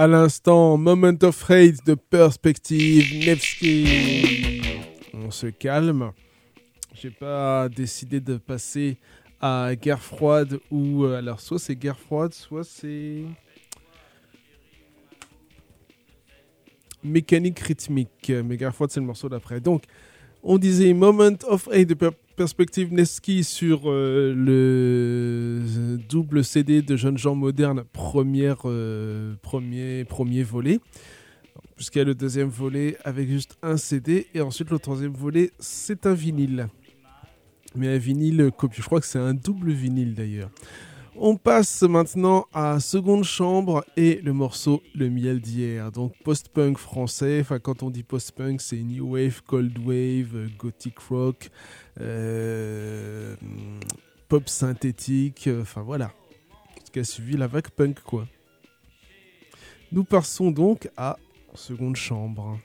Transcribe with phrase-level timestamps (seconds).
[0.00, 4.62] À l'instant, Moment of Hate de Perspective Nevsky.
[5.12, 6.12] On se calme.
[6.94, 8.96] J'ai pas décidé de passer
[9.42, 13.24] à Guerre froide ou euh, alors soit c'est Guerre froide, soit c'est
[17.04, 18.32] mécanique rythmique.
[18.46, 19.60] Mais Guerre froide c'est le morceau d'après.
[19.60, 19.82] Donc
[20.42, 22.29] on disait Moment of Hate de Perspective
[22.90, 30.80] Neski sur euh, le double CD de Jeunes gens modernes, première, euh, premier, premier volet.
[31.76, 34.26] Puisqu'il y a le deuxième volet avec juste un CD.
[34.32, 36.68] Et ensuite, le troisième volet, c'est un vinyle.
[37.74, 38.82] Mais un vinyle copieux.
[38.82, 40.50] Je crois que c'est un double vinyle d'ailleurs.
[41.16, 45.90] On passe maintenant à Seconde Chambre et le morceau Le Miel d'hier.
[45.90, 51.50] Donc post-punk français, enfin quand on dit post-punk c'est New Wave, Cold Wave, Gothic Rock,
[52.00, 53.34] euh,
[54.28, 56.12] pop synthétique, enfin voilà.
[56.84, 58.26] Ce qui a suivi la vague punk quoi.
[59.92, 61.18] Nous passons donc à
[61.54, 62.58] Seconde Chambre.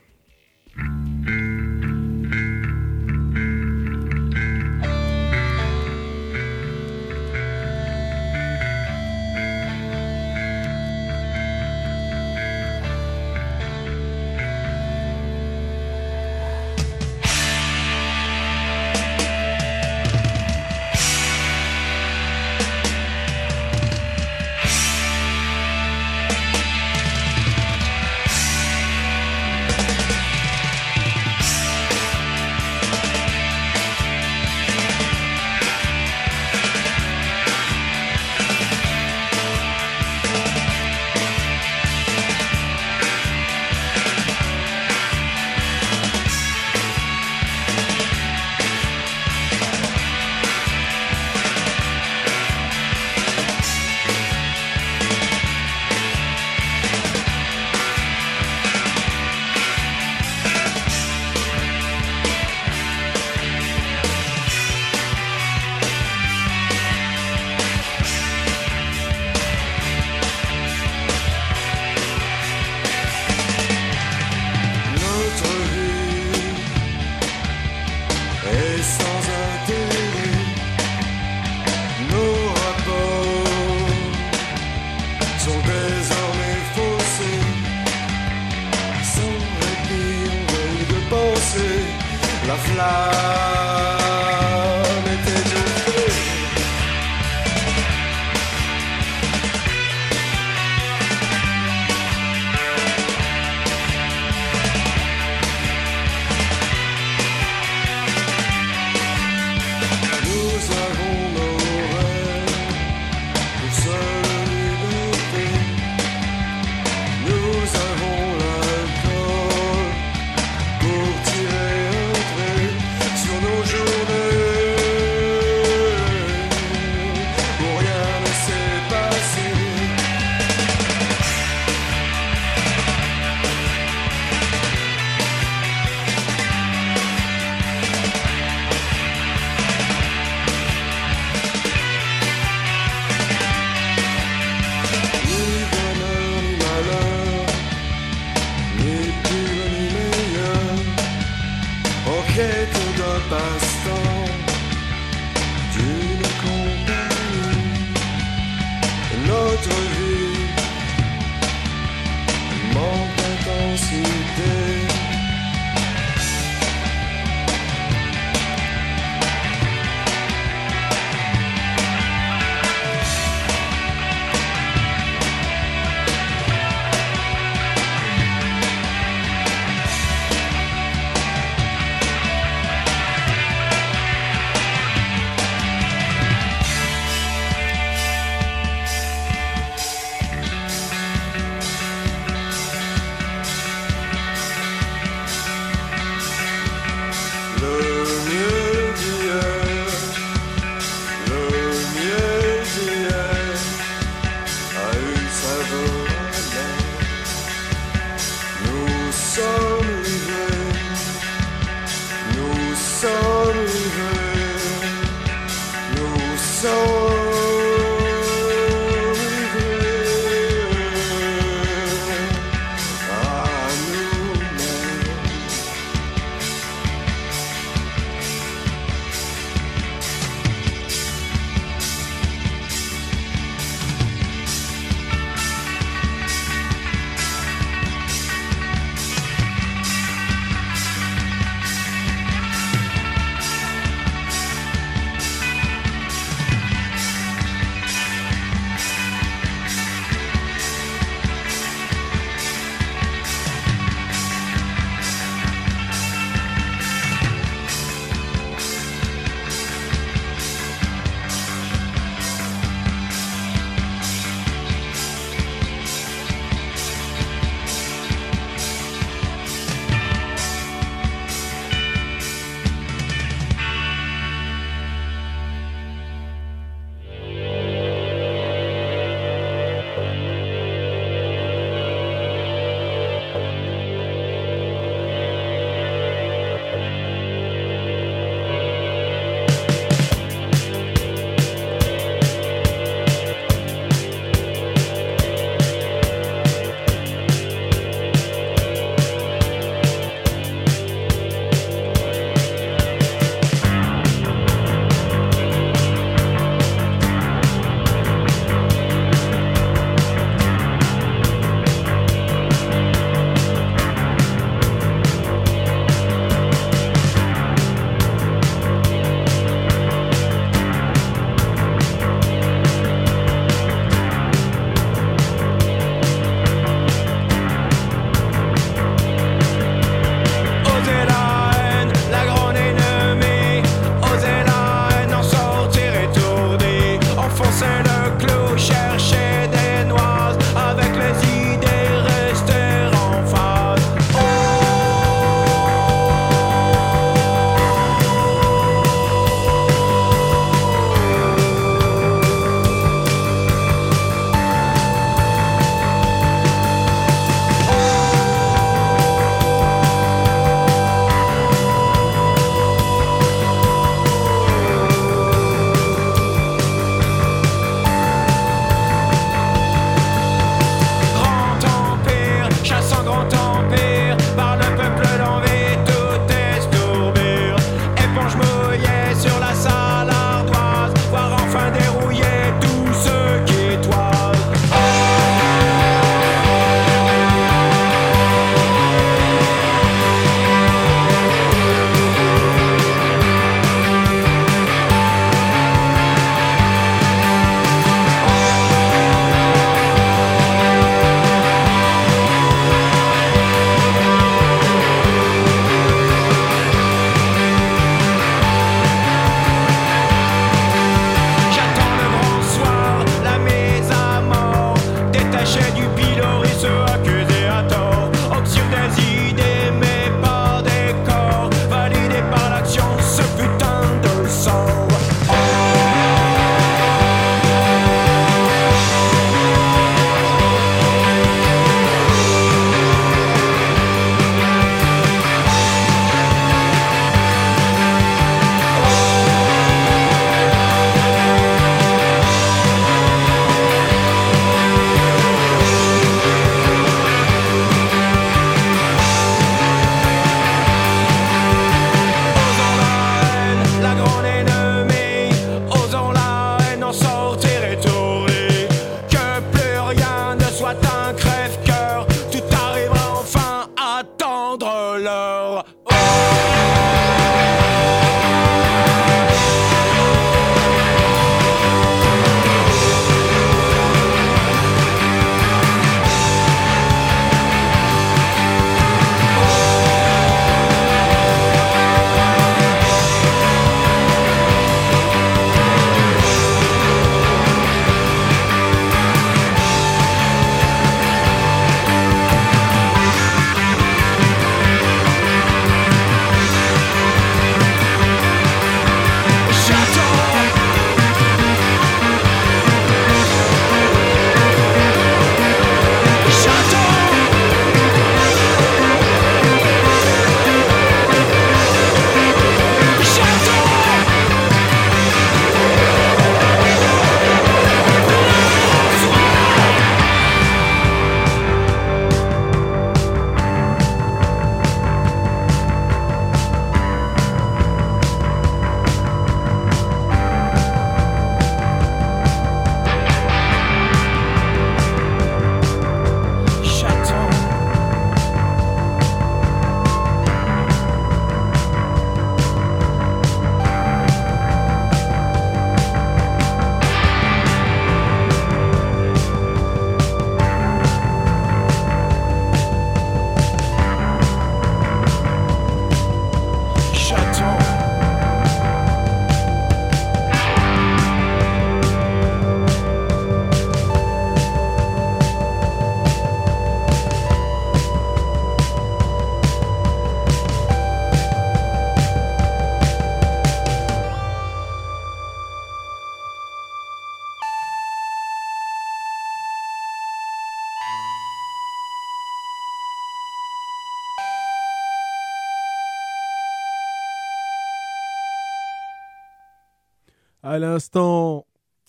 [590.76, 591.46] L'instant,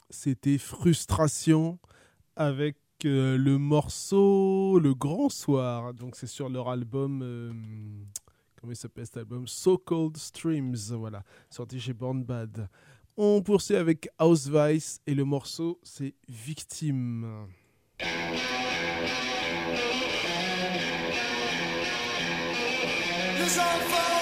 [0.09, 1.77] c'était Frustration
[2.37, 5.93] avec euh, le morceau Le Grand Soir.
[5.93, 7.19] Donc c'est sur leur album.
[7.21, 7.51] Euh,
[8.61, 9.45] comment il s'appelle cet album?
[9.45, 10.77] So Cold Streams.
[10.91, 12.69] Voilà, sorti chez Born Bad.
[13.17, 17.45] On poursuit avec House Vice et le morceau c'est Victime.
[23.37, 24.16] Les enfants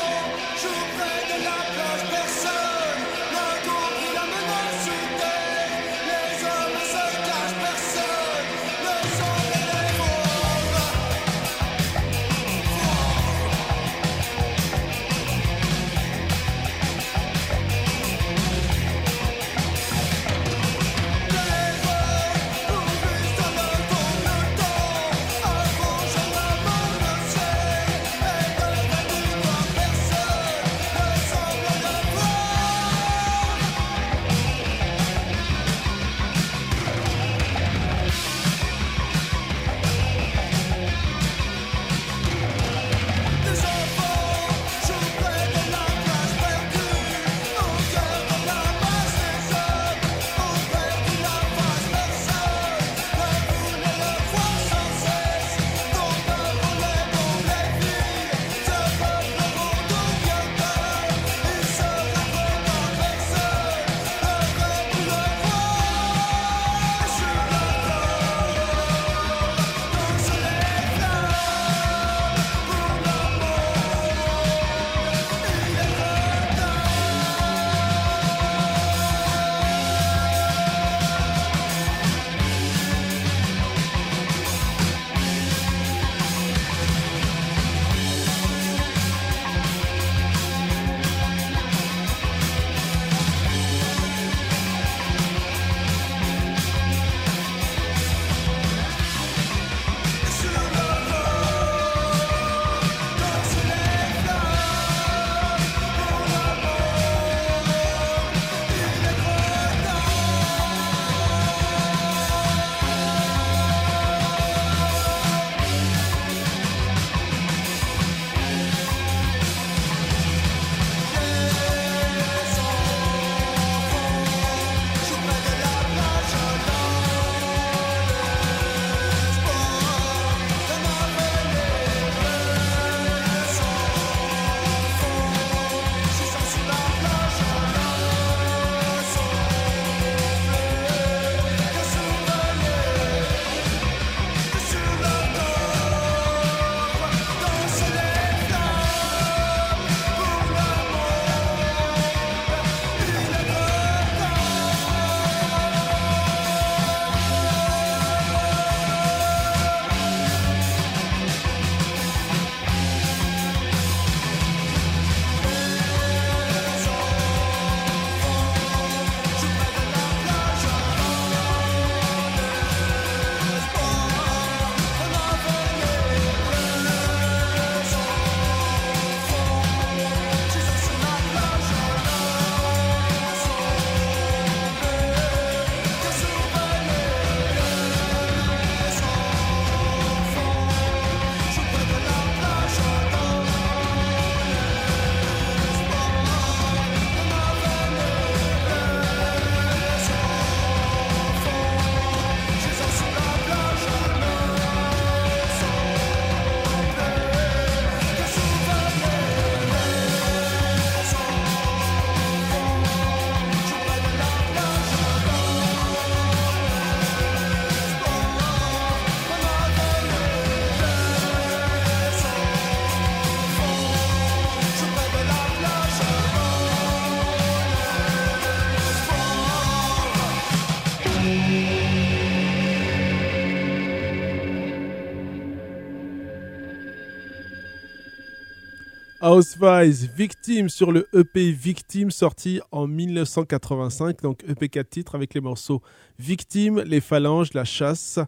[239.28, 245.34] House Vice, Victime sur le EP Victime sorti en 1985, donc EP 4 titres avec
[245.34, 245.82] les morceaux
[246.20, 248.20] Victime, Les Phalanges, La Chasse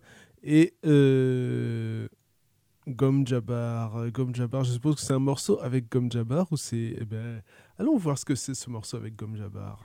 [0.42, 2.08] et euh,
[2.88, 4.10] Gom Jabbar.
[4.10, 6.96] Gom je suppose que c'est un morceau avec Gom Jabbar ou c'est.
[7.00, 7.44] eh ben,
[7.78, 9.80] allons voir ce que c'est ce morceau avec Gom Jabbar.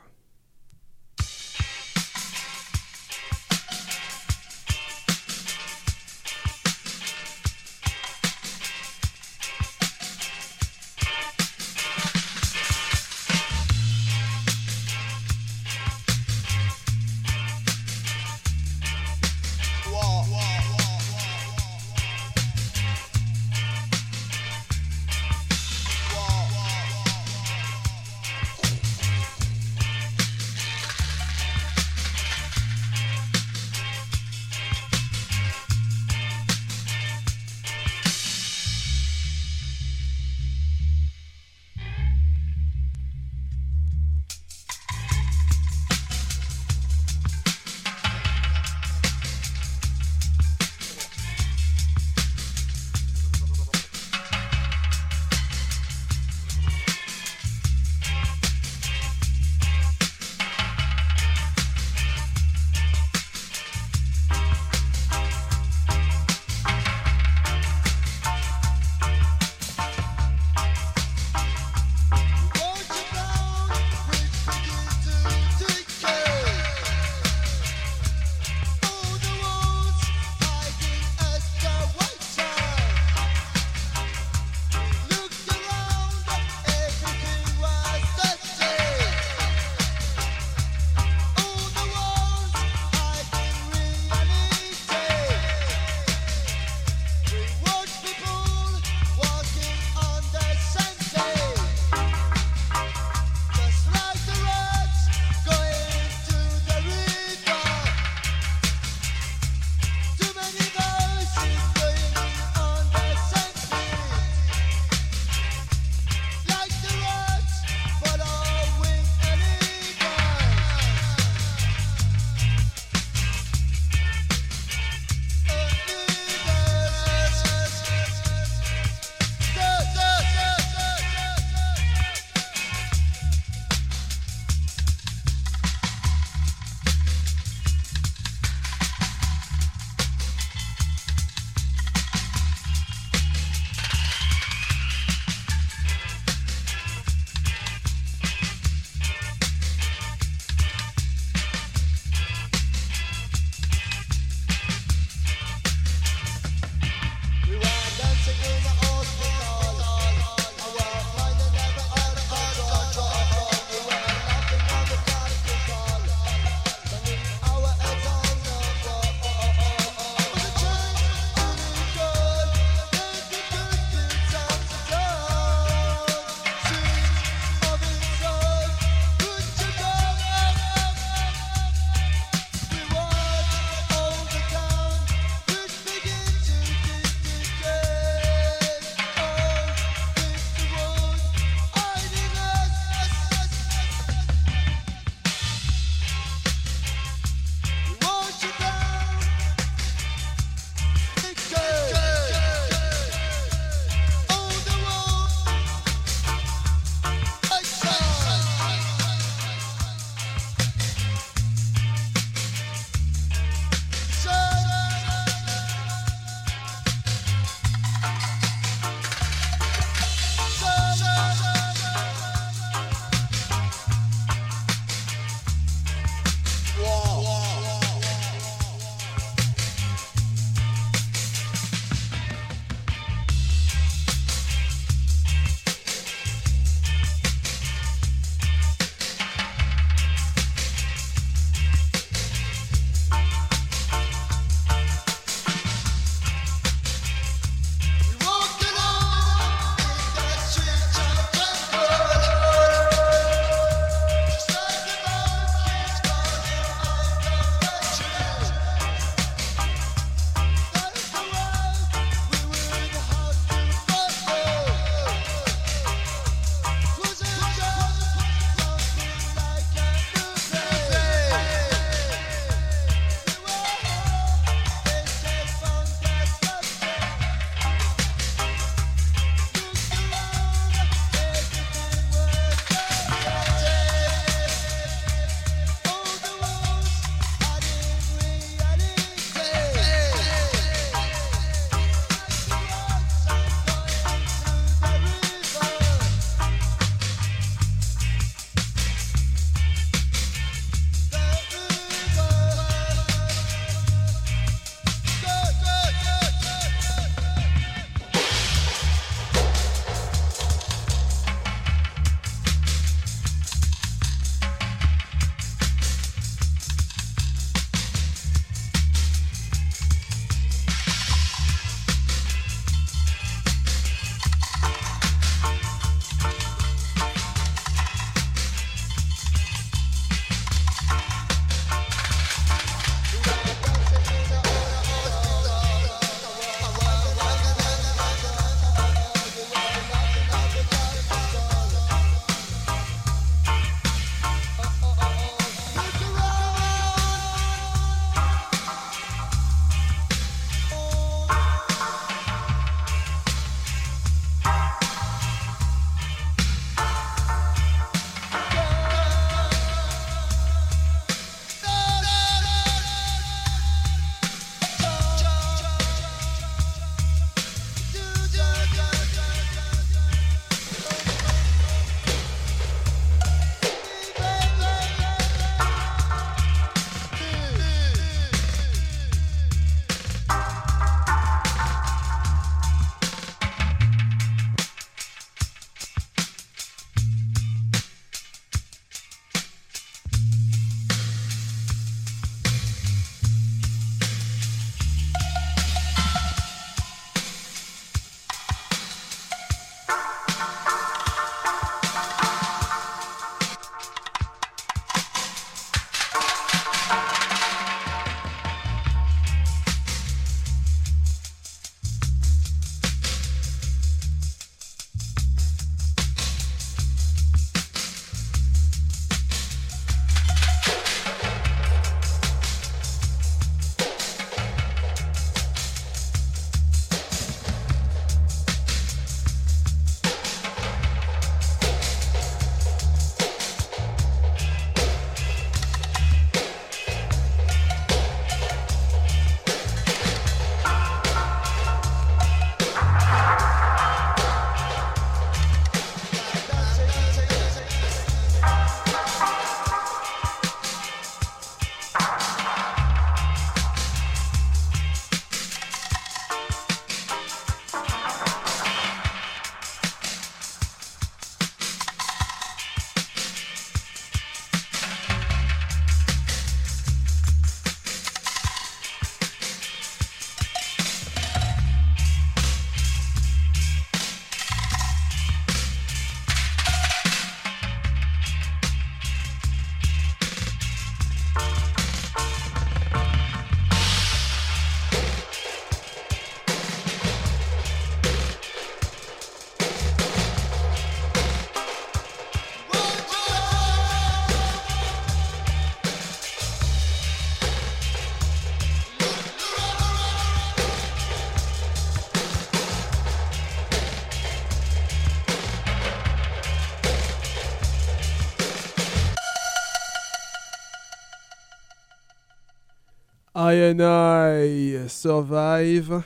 [513.53, 516.03] I and I survive.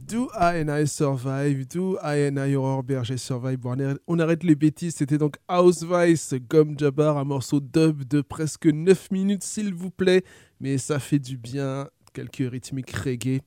[0.00, 1.66] Do I and I survive?
[1.68, 3.58] Do I and I Aurore Berger survive?
[3.58, 3.76] Bon,
[4.08, 4.96] on arrête- les bêtises.
[4.96, 9.90] C'était donc House Vice, Gomme Jabbar, un morceau dub de presque 9 minutes, s'il vous
[9.90, 10.24] plaît.
[10.60, 11.88] Mais ça fait du bien.
[12.14, 13.42] Quelques rythmiques reggae,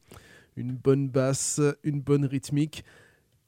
[0.56, 2.86] une bonne basse, une bonne rythmique.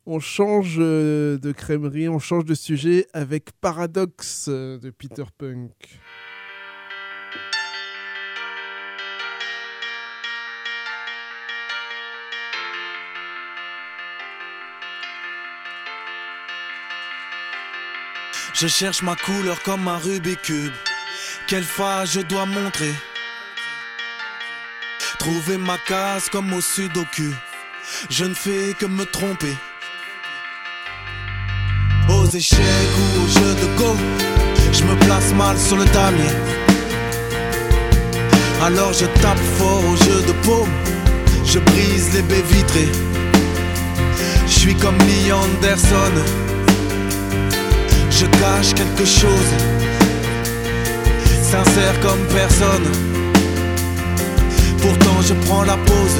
[0.06, 5.72] On change euh, de crèmerie, on change de sujet avec Paradox euh, de Peter Punk.
[18.64, 20.72] Je cherche ma couleur comme un Rubik's Cube.
[21.48, 22.94] Quelle phase je dois montrer?
[25.20, 27.36] Trouver ma case comme au sudoku.
[28.10, 29.54] Je ne fais que me tromper.
[32.08, 33.98] Aux échecs ou aux jeux de go,
[34.72, 36.34] je me place mal sur le damier.
[38.62, 40.72] Alors je tape fort au jeu de paume.
[41.44, 42.92] Je brise les baies vitrées.
[44.48, 46.43] Je suis comme Lee Anderson.
[48.24, 49.50] Je cache quelque chose,
[51.42, 52.88] sincère comme personne.
[54.82, 56.20] Pourtant je prends la pause.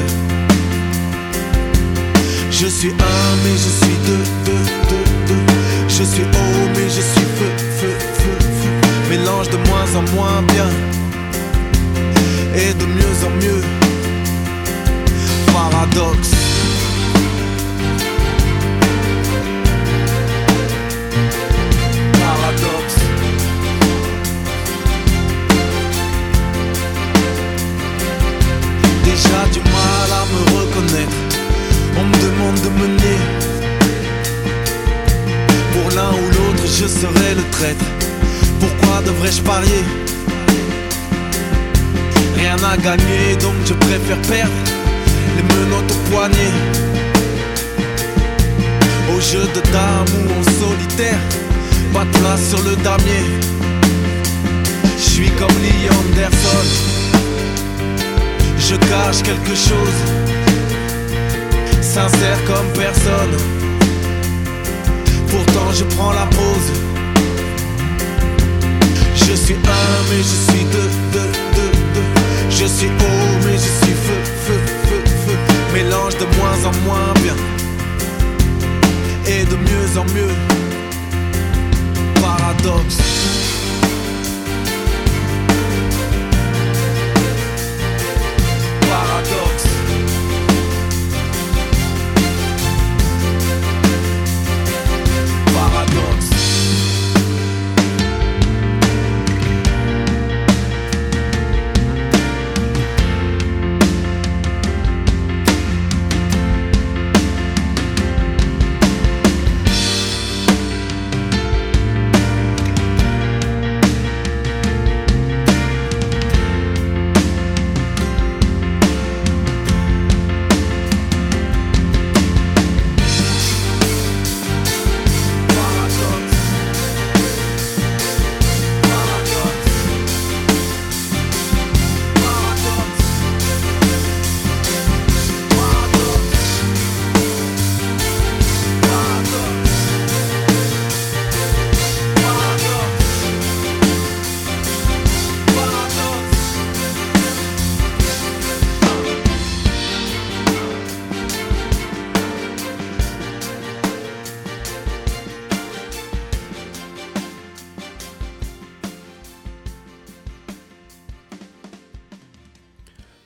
[2.50, 5.44] Je suis un mais je suis deux, deux, deux, deux.
[5.88, 9.08] Je suis haut mais je suis feu, feu, feu, feu.
[9.08, 10.70] Mélange de moins en moins bien
[12.54, 13.62] et de mieux en mieux.
[15.54, 16.43] Paradoxe.
[29.14, 31.18] Déjà du mal à me reconnaître.
[31.96, 33.18] On me demande de mener.
[35.72, 37.84] Pour l'un ou l'autre, je serai le traître.
[38.58, 39.84] Pourquoi devrais-je parier?
[42.36, 44.60] Rien à gagner, donc je préfère perdre
[45.36, 46.54] les menottes au poignet.
[49.14, 51.20] Au jeu de dames ou en solitaire,
[51.92, 53.26] pas place sur le damier.
[54.98, 56.66] Je suis comme Lee Anderson,
[58.68, 59.98] je cache quelque chose,
[61.82, 63.36] sincère comme personne.
[65.28, 66.70] Pourtant je prends la pause.
[69.14, 72.08] Je suis un mais je suis deux, deux, deux, deux.
[72.50, 75.36] Je suis haut mais je suis feu, feu, feu, feu.
[75.74, 77.36] Mélange de moins en moins bien
[79.26, 80.34] et de mieux en mieux.
[82.20, 83.33] Paradoxe.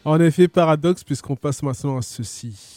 [0.09, 2.68] En effet, paradoxe, puisqu'on passe maintenant à ceci.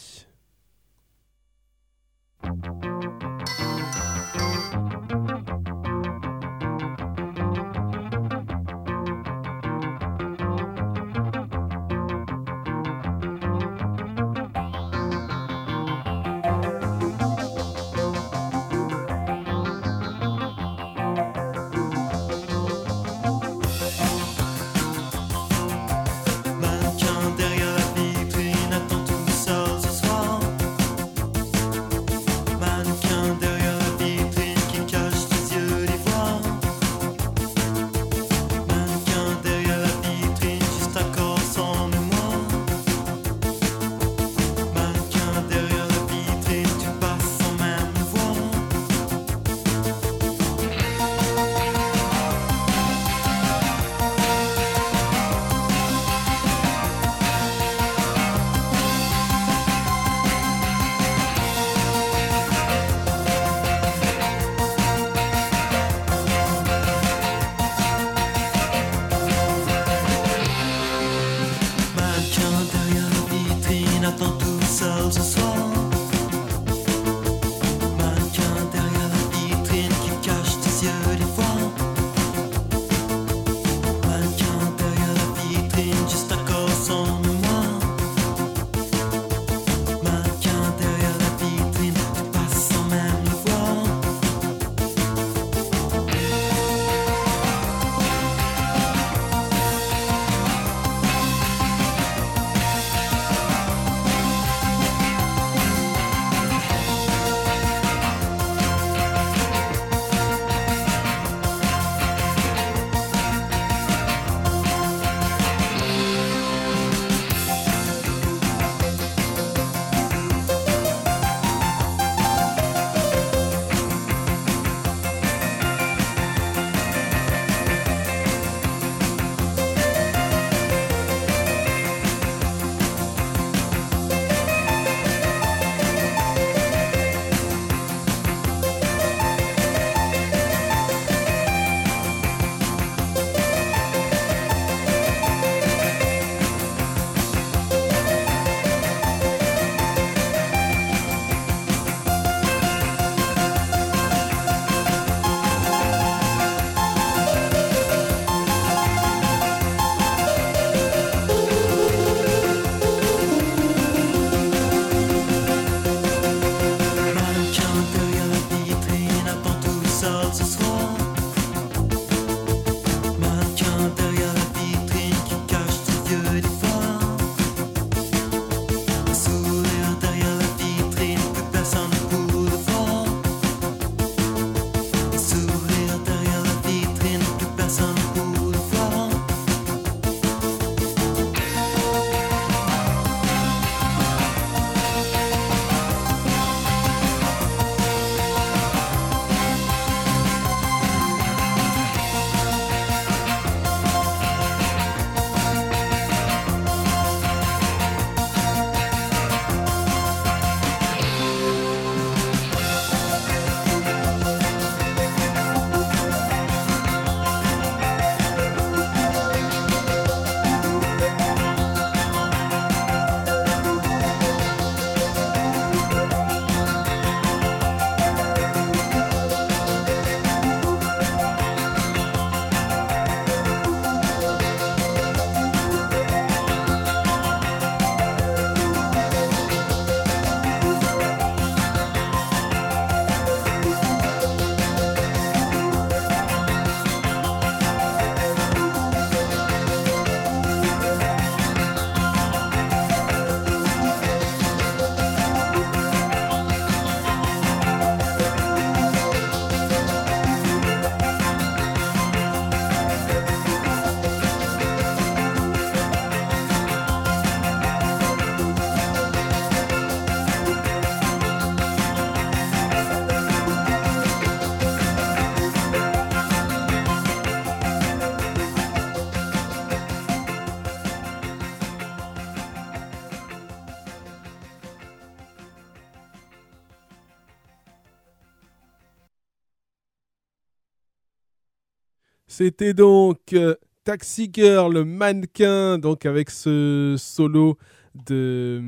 [292.44, 297.56] C'était donc euh, Taxi Girl, le mannequin, donc avec ce solo
[297.94, 298.60] de.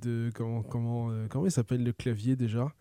[0.00, 2.72] de comment, comment, euh, comment il s'appelle le clavier déjà?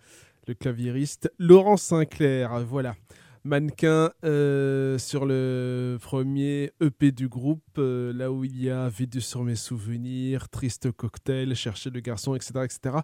[0.47, 2.95] Le claviériste Laurent Sinclair, voilà.
[3.43, 9.43] Mannequin euh, sur le premier EP du groupe, là où il y a Vide sur
[9.43, 12.61] mes souvenirs, Triste cocktail, Chercher le garçon, etc.
[12.63, 12.95] etc.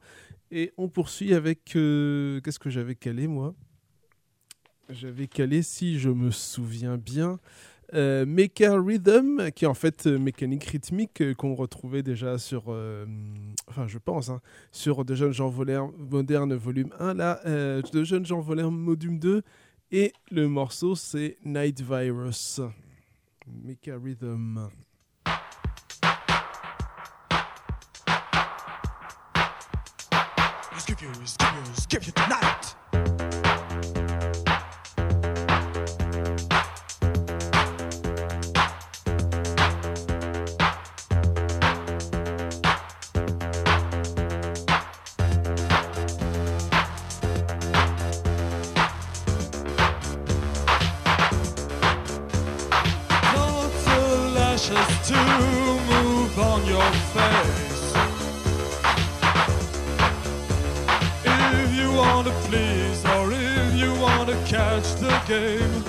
[0.51, 1.65] Et on poursuit avec.
[1.65, 3.53] Qu'est-ce que j'avais calé moi?
[4.89, 7.39] J'avais calé, si je me souviens bien,
[7.93, 12.65] euh, Maker Rhythm, qui est en fait euh, mécanique rythmique euh, qu'on retrouvait déjà sur.
[12.67, 13.05] euh,
[13.67, 18.25] enfin, je pense, hein, sur De Jeunes gens modernes volume 1, là, euh, De Jeunes
[18.25, 19.41] gens Volaires volume 2.
[19.91, 22.61] Et le morceau, c'est Night Virus.
[23.63, 24.69] Maker Rhythm.
[30.77, 31.09] Skip you,
[31.77, 33.14] skip you, tonight.
[64.85, 65.83] Wanna the game.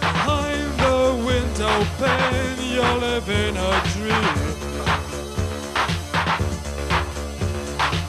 [0.00, 4.36] Behind the window pane, you're living a dream.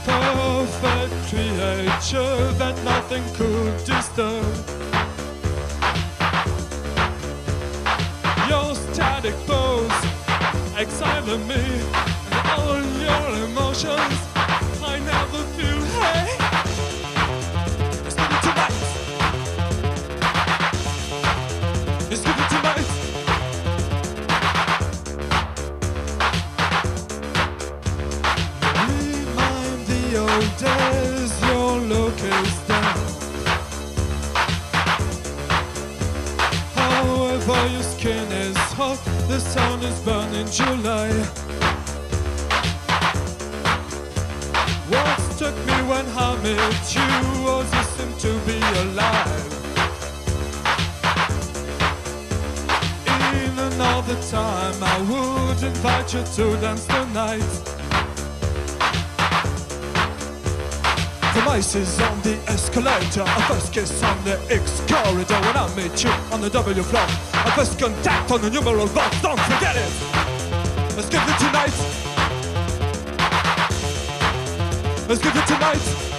[0.05, 4.45] Perfect creature that nothing could disturb.
[8.49, 10.05] Your static pose
[10.77, 11.63] exciting me
[12.31, 14.34] and all your emotions.
[39.27, 41.09] The sun is burning July.
[44.89, 49.51] What struck me when I met you was you seem to be alive.
[53.33, 57.51] In another time, I would invite you to dance tonight.
[61.33, 63.23] The mice is on the escalator.
[63.23, 65.39] A first kiss on the X corridor.
[65.41, 67.24] When I meet you on the W floor.
[67.45, 69.21] A first contact on the numeral box.
[69.21, 69.91] Don't forget it.
[70.95, 71.75] Let's give it tonight.
[75.07, 76.14] Let's give it tonight.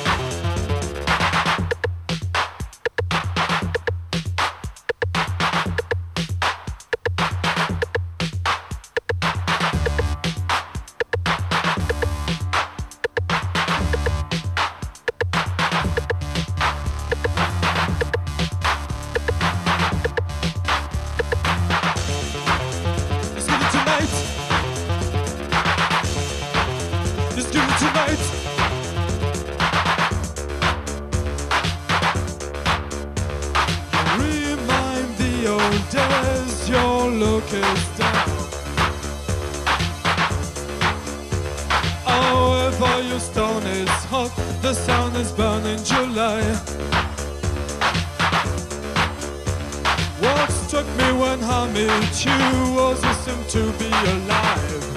[53.49, 54.97] To be alive.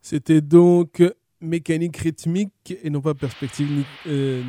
[0.00, 1.02] C'était donc
[1.40, 2.52] mécanique rythmique
[2.82, 4.42] et non pas perspective euh.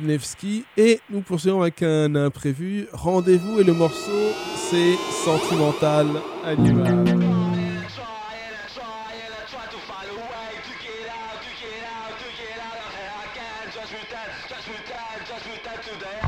[0.00, 0.64] Nevsky.
[0.76, 2.86] Et nous poursuivons avec un imprévu.
[2.92, 4.94] Rendez-vous et le morceau, c'est
[5.24, 6.06] Sentimental
[6.44, 7.27] Animal.
[15.68, 16.27] statue there.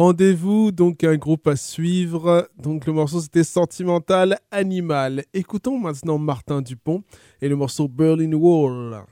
[0.00, 2.48] Rendez-vous, donc un groupe à suivre.
[2.56, 5.24] Donc le morceau c'était Sentimental Animal.
[5.34, 7.02] Écoutons maintenant Martin Dupont
[7.42, 9.02] et le morceau Berlin Wall.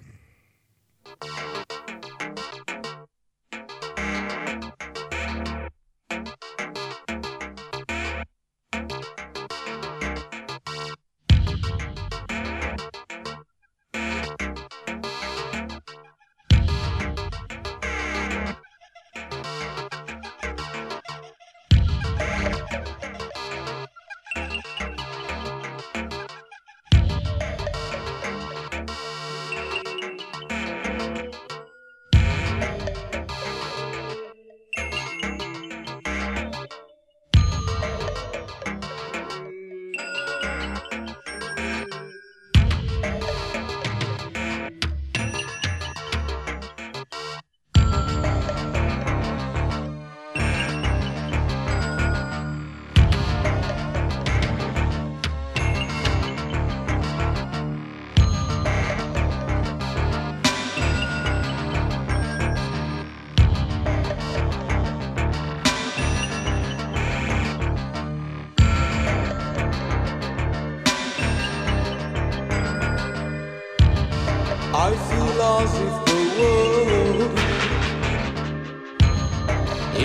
[75.60, 77.32] As if the world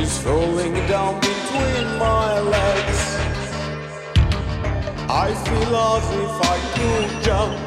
[0.02, 3.02] is falling down between my legs.
[5.26, 7.60] I feel as if I could jump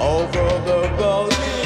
[0.00, 1.59] over the Berlin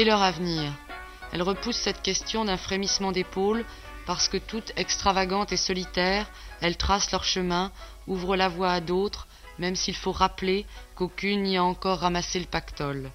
[0.00, 0.72] Et leur avenir
[1.30, 3.66] Elle repousse cette question d'un frémissement d'épaule,
[4.06, 6.26] parce que toute extravagante et solitaire,
[6.62, 7.70] elle trace leur chemin,
[8.06, 9.28] ouvre la voie à d'autres,
[9.58, 13.10] même s'il faut rappeler qu'aucune n'y a encore ramassé le pactole.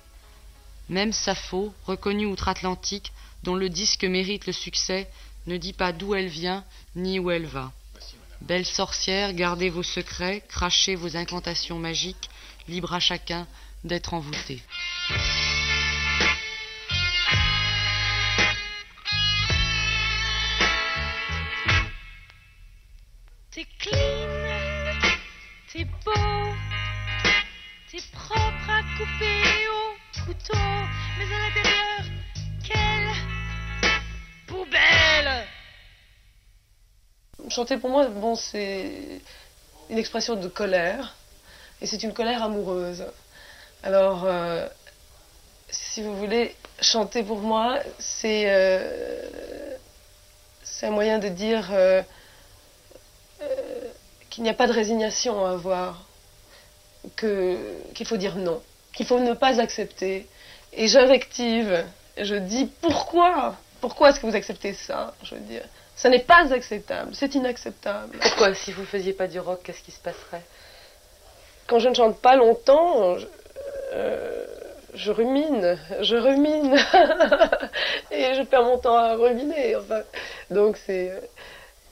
[0.88, 3.12] Même Sappho, reconnue outre-Atlantique,
[3.42, 5.10] dont le disque mérite le succès,
[5.48, 6.64] ne dit pas d'où elle vient
[6.96, 7.72] ni où elle va.
[8.42, 12.30] Belle sorcière, gardez vos secrets, crachez vos incantations magiques,
[12.68, 13.48] libre à chacun
[13.84, 14.62] d'être envoûté.
[25.76, 26.12] T'es beau,
[27.92, 30.58] t'es propre à couper au couteau,
[31.18, 32.04] mais à l'intérieur,
[32.64, 33.12] quelle
[34.48, 35.48] poubelle.
[37.50, 39.20] Chanter pour moi, bon, c'est
[39.90, 41.18] une expression de colère,
[41.82, 43.06] et c'est une colère amoureuse.
[43.84, 44.68] Alors, euh,
[45.70, 49.76] si vous voulez, chanter pour moi, c'est euh,
[50.84, 52.02] un moyen de dire euh,
[54.36, 56.04] qu'il n'y a pas de résignation à avoir,
[57.16, 57.58] que
[57.94, 58.62] qu'il faut dire non,
[58.94, 60.28] qu'il faut ne pas accepter.
[60.74, 61.86] Et j'invective,
[62.18, 63.56] je dis pourquoi?
[63.80, 65.14] Pourquoi est-ce que vous acceptez ça?
[65.24, 65.64] Je veux dire,
[65.96, 68.18] ça n'est pas acceptable, c'est inacceptable.
[68.20, 70.44] Pourquoi Si vous faisiez pas du rock, qu'est-ce qui se passerait?
[71.68, 73.28] Quand je ne chante pas longtemps, je,
[73.94, 74.46] euh,
[74.96, 76.76] je rumine, je rumine.
[78.12, 79.78] Et je perds mon temps à ruminer.
[79.78, 80.02] Enfin,
[80.52, 81.14] donc c'est.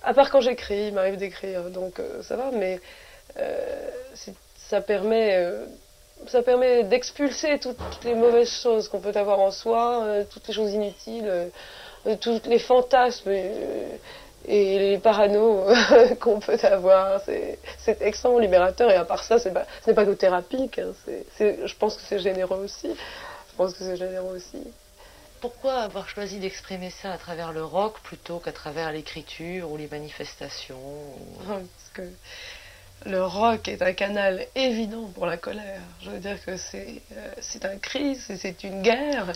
[0.03, 2.79] À part quand j'écris, il m'arrive d'écrire, donc euh, ça va, mais
[3.39, 5.35] euh, c'est- ça permet.
[5.37, 5.65] euh,
[6.27, 10.71] ça permet d'expulser toutes, les mauvaises choses qu'on peut avoir en soi, toutes les choses
[10.71, 11.29] inutiles,
[12.21, 15.67] tous les fantasmes et les paranos
[16.21, 17.19] qu'on peut avoir.
[17.25, 20.79] C'est extrêmement libérateur et à part ça, pas, ce n'est pas que thérapeutique.
[20.79, 20.93] hein,
[21.41, 22.87] je pense que c'est généreux aussi.
[23.51, 24.63] Je pense que c'est généreux aussi.
[25.43, 29.89] Pourquoi avoir choisi d'exprimer ça à travers le rock plutôt qu'à travers l'écriture ou les
[29.89, 30.79] manifestations
[31.45, 32.09] Parce que
[33.05, 35.81] le rock est un canal évident pour la colère.
[36.01, 37.33] Je veux dire que c'est euh,
[37.63, 39.33] un cri, c'est une guerre.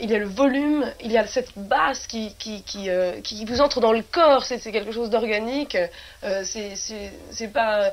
[0.00, 3.60] Il y a le volume, il y a cette basse qui, qui, qui, euh, vous
[3.60, 5.76] entre dans le corps, c'est quelque chose d'organique.
[6.22, 7.92] Euh, c'est- pas,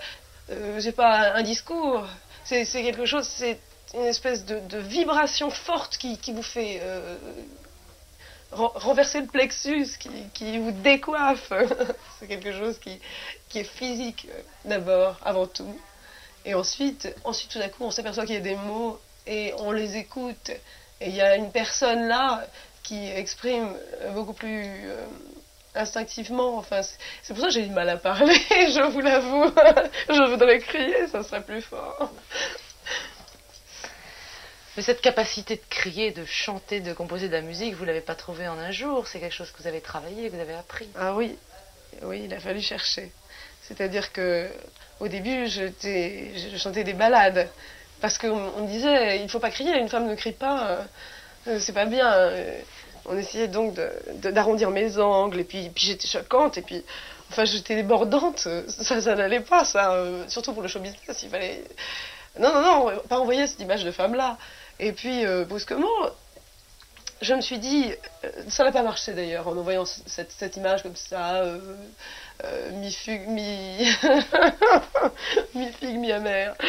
[0.50, 2.08] euh, pas un discours,
[2.44, 3.60] c'est quelque chose, c'est
[3.94, 7.16] une espèce de, de vibration forte qui, qui vous fait euh,
[8.52, 11.52] ren- renverser le plexus, qui, qui vous décoiffe.
[12.20, 13.00] c'est quelque chose qui,
[13.50, 15.80] qui est physique euh, d'abord, avant tout.
[16.46, 19.72] Et ensuite, ensuite tout d'un coup, on s'aperçoit qu'il y a des mots et on
[19.72, 20.52] les écoute.
[21.02, 22.46] Et il y a une personne là
[22.84, 25.04] qui exprime euh, beaucoup plus euh,
[25.76, 26.58] instinctivement.
[26.58, 29.46] Enfin, c'est- pour ça que j'ai du mal à parler, je vous l'avoue.
[30.10, 32.12] je voudrais crier, ça serait plus fort.
[34.78, 38.16] Mais cette capacité de crier, de chanter, de composer de la musique, vous l'avez pas
[38.16, 39.08] trouvée en un jour.
[39.08, 40.88] C'est quelque chose que vous avez travaillé, que vous avez appris.
[40.96, 41.38] Ah oui,
[42.04, 43.12] oui, il a fallu chercher.
[43.64, 44.50] C'est-à-dire que
[45.00, 45.68] au début, je
[46.58, 47.50] chantais des ballades
[48.02, 50.82] parce qu'on disait il faut pas crier, une femme ne crie pas, euh,
[51.48, 52.12] euh, c'est pas bien.
[52.12, 52.60] Euh,
[53.06, 53.80] On essayait donc
[54.16, 56.84] d'arrondir mes angles et puis, j'étais choquante et puis
[57.30, 59.96] enfin j'étais débordante, ça, n'allait pas ça,
[60.28, 61.64] surtout pour le show business, il fallait
[62.40, 64.38] non non non pas envoyer cette image de femme là.
[64.80, 65.98] Et puis brusquement,
[67.22, 67.92] je me suis dit,
[68.50, 71.44] ça n'a pas marché d'ailleurs, en envoyant cette, image comme ça,
[72.44, 73.78] euh, mi-fugue, mi...
[75.56, 76.56] mi-figue, mi-amère.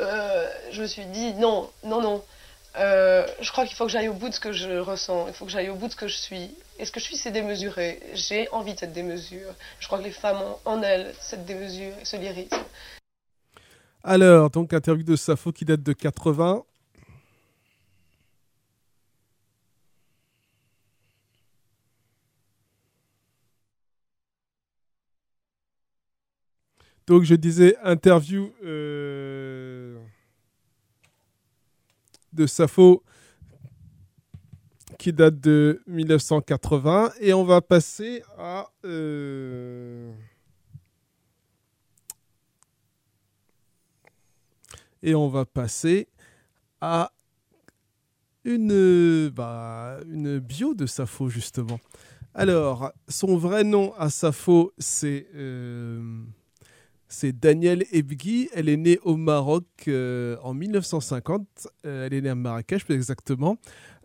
[0.00, 2.22] Euh, je me suis dit, non, non, non.
[2.76, 5.34] Euh, je crois qu'il faut que j'aille au bout de ce que je ressens, il
[5.34, 6.50] faut que j'aille au bout de ce que je suis.
[6.78, 8.00] Et ce que je suis, c'est démesuré.
[8.14, 9.54] J'ai envie de cette démesure.
[9.78, 12.56] Je crois que les femmes ont en elles cette démesure, ce lyrisme.
[14.02, 16.64] Alors, donc, interview de Sappho qui date de 80.
[27.06, 29.98] Donc, je disais interview euh,
[32.32, 33.02] de Sappho
[34.98, 37.12] qui date de 1980.
[37.20, 38.68] Et on va passer à.
[38.84, 40.12] euh,
[45.02, 46.08] Et on va passer
[46.80, 47.12] à
[48.44, 51.78] une, bah, une bio de Sappho, justement.
[52.32, 56.22] Alors, son vrai nom à Sappho, c'est euh,
[57.14, 58.48] c'est Daniel Ebghi.
[58.54, 61.46] Elle est née au Maroc euh, en 1950.
[61.86, 63.56] Euh, elle est née à Marrakech, plus exactement.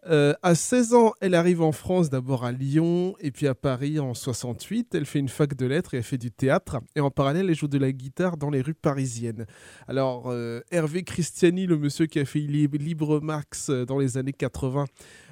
[0.07, 3.99] Euh, à 16 ans, elle arrive en France, d'abord à Lyon et puis à Paris
[3.99, 4.93] en 68.
[4.95, 6.79] Elle fait une fac de lettres et elle fait du théâtre.
[6.95, 9.45] Et en parallèle, elle joue de la guitare dans les rues parisiennes.
[9.87, 10.33] Alors,
[10.71, 13.19] Hervé Christiani, le monsieur qui a fait Lib- Libre
[13.69, 14.85] euh, dans les années 80,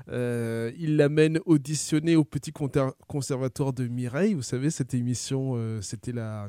[0.10, 2.52] euh, il l'amène auditionner au Petit
[3.08, 4.34] Conservatoire de Mireille.
[4.34, 6.48] Vous savez, cette émission, c'était la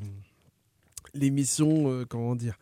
[1.13, 2.55] l'émission, euh, comment dire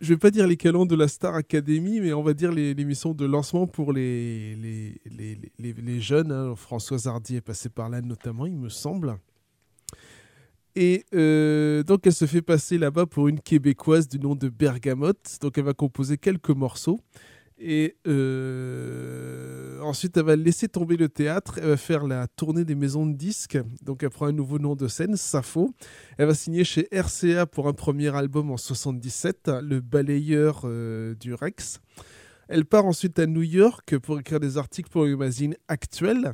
[0.00, 2.72] je vais pas dire les canons de la Star Academy, mais on va dire les-
[2.72, 6.30] de lancement pour les, les, les, les- les jeunes.
[6.30, 6.54] hein.
[6.54, 9.18] Françoise Hardy est passée par là notamment, il me semble.
[10.76, 15.38] Et euh, donc elle se fait passer là-bas pour une Québécoise du nom de Bergamote.
[15.40, 17.00] Donc elle va composer quelques morceaux.
[17.60, 21.58] Et euh, ensuite, elle va laisser tomber le théâtre.
[21.58, 23.58] Elle va faire la tournée des maisons de disques.
[23.82, 25.74] Donc, elle prend un nouveau nom de scène, Sappho.
[26.18, 31.34] Elle va signer chez RCA pour un premier album en 77, Le Balayeur euh, du
[31.34, 31.80] Rex.
[32.48, 36.32] Elle part ensuite à New York pour écrire des articles pour le magazine Actuel.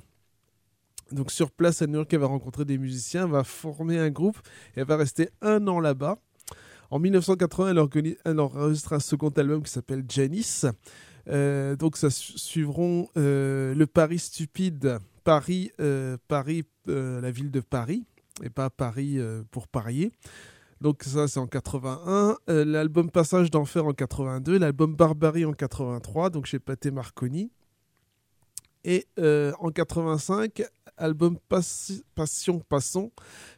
[1.10, 4.38] Donc, sur place à New York, elle va rencontrer des musiciens, va former un groupe
[4.76, 6.18] et elle va rester un an là-bas.
[6.90, 10.66] En 1980, elle, organise- elle enregistre un second album qui s'appelle Janice.
[11.28, 17.60] Euh, donc, ça su- suivront euh, le Paris stupide, Paris, euh, Paris, la ville de
[17.60, 18.04] Paris,
[18.42, 19.18] et pas Paris
[19.50, 20.12] pour parier.
[20.80, 26.28] Donc ça c'est en 81, Euh, l'album Passage d'enfer en 82, l'album Barbarie en 83,
[26.28, 27.50] donc chez Pathé Marconi.
[28.84, 30.62] Et euh, en 85,
[30.96, 33.12] album Passi- Passion Passons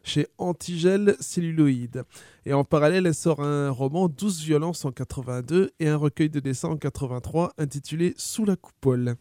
[0.04, 2.04] chez Antigel Celluloïde.
[2.44, 6.40] Et en parallèle, elle sort un roman 12 violences en 82 et un recueil de
[6.40, 9.16] dessins en 83 intitulé Sous la coupole.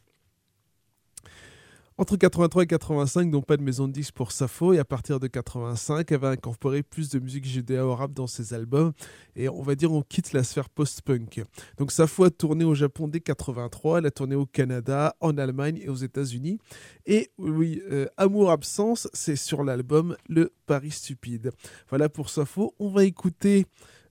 [1.98, 5.18] Entre 83 et 85, donc pas de maison de disques pour Sappho, et à partir
[5.22, 8.92] de 85, elle va incorporer plus de musique judéo-arabe dans ses albums,
[9.38, 11.46] et on va dire on quitte la sphère post-punk.
[11.78, 15.80] Donc Sappho a tourné au Japon dès 83, elle a tourné au Canada, en Allemagne
[15.82, 16.60] et aux États-Unis,
[17.06, 21.52] et oui, euh, Amour Absence, c'est sur l'album Le Paris Stupide.
[21.88, 23.68] Voilà pour Sappho, on va écouter,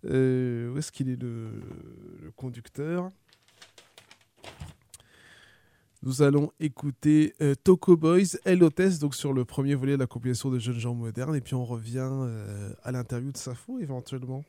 [0.07, 1.51] euh, où est-ce qu'il est le,
[2.23, 3.11] le conducteur?
[6.05, 10.07] Nous allons écouter euh, Toko Boys, Elle Hôtesse, donc sur le premier volet de la
[10.07, 11.35] compilation de jeunes gens modernes.
[11.35, 14.45] Et puis on revient euh, à l'interview de Safo éventuellement.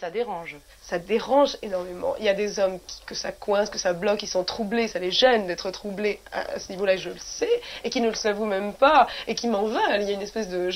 [0.00, 0.56] Ça dérange.
[0.82, 2.14] Ça dérange énormément.
[2.18, 4.98] Il y a des hommes que ça coince, que ça bloque, ils sont troublés, ça
[4.98, 8.44] les gêne d'être troublés à, ce niveau-là, je le sais, et qui ne le s'avouent
[8.44, 10.02] même pas, et qui m'en veulent.
[10.02, 10.70] Il y a une espèce de.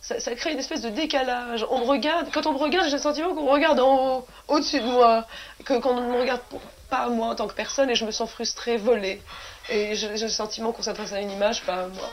[0.00, 1.64] ça, crée une espèce de décalage.
[1.70, 4.26] On me regarde, quand on me regarde, j'ai le sentiment qu'on me regarde en haut,
[4.48, 5.26] au-dessus de moi,
[5.64, 6.42] que, qu'on ne me regarde
[6.90, 9.22] pas moi en tant que personne, et je me sens frustrée, volée.
[9.70, 12.10] Et j'ai le sentiment qu'on s'adresse à une image, pas à moi.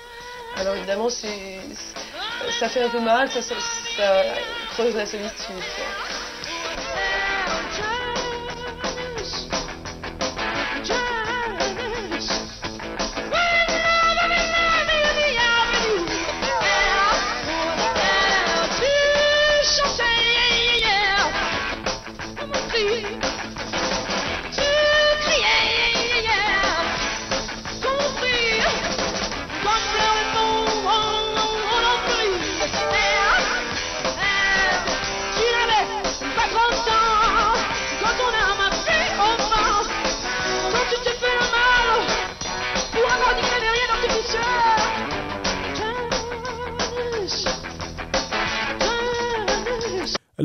[0.56, 3.42] Alors évidemment, ça fait un peu mal, ça,
[4.72, 5.64] creuse la solitude.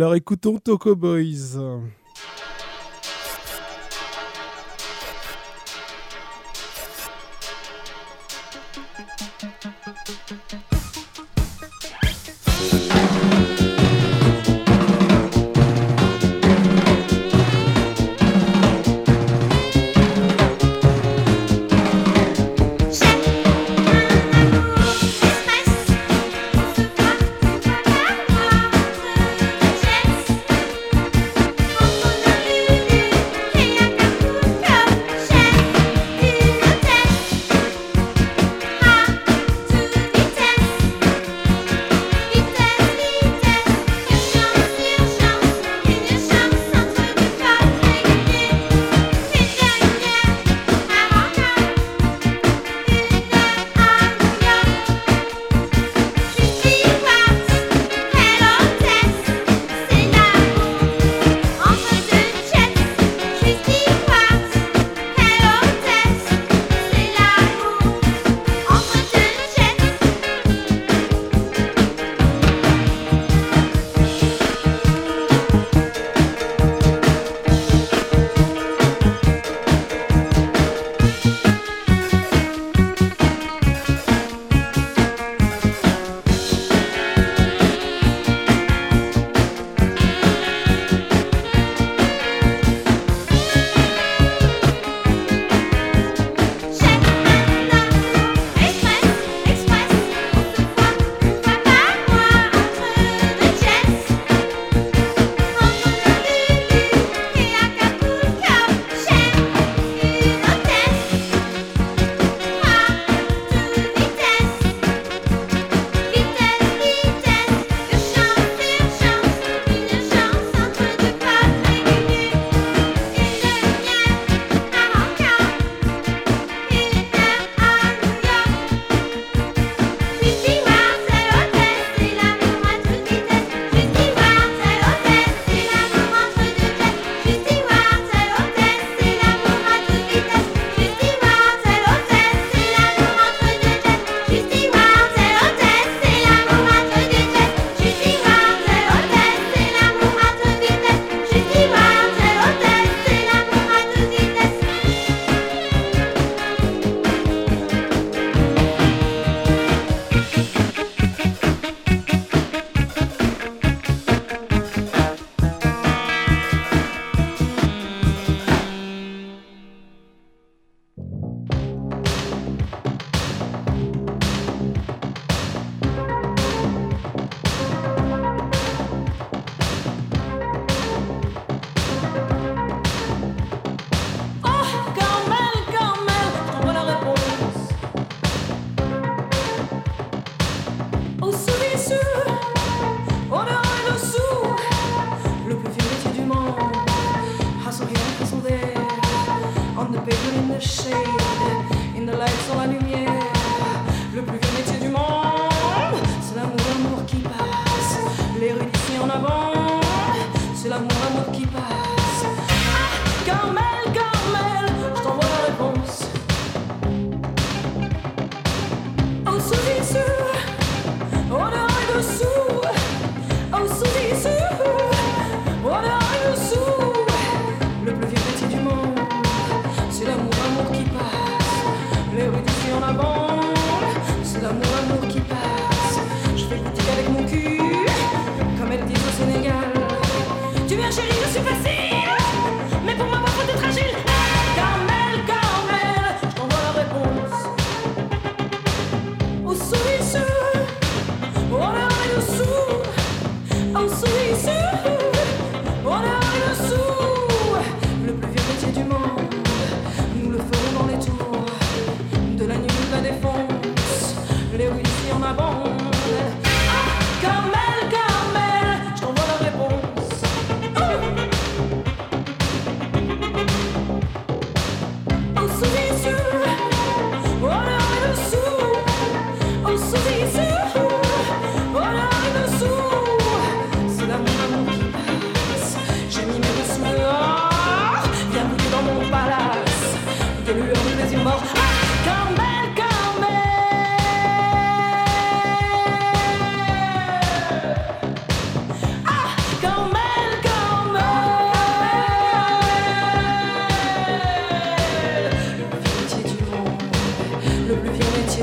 [0.03, 1.57] Alors écoutons Toko Boys.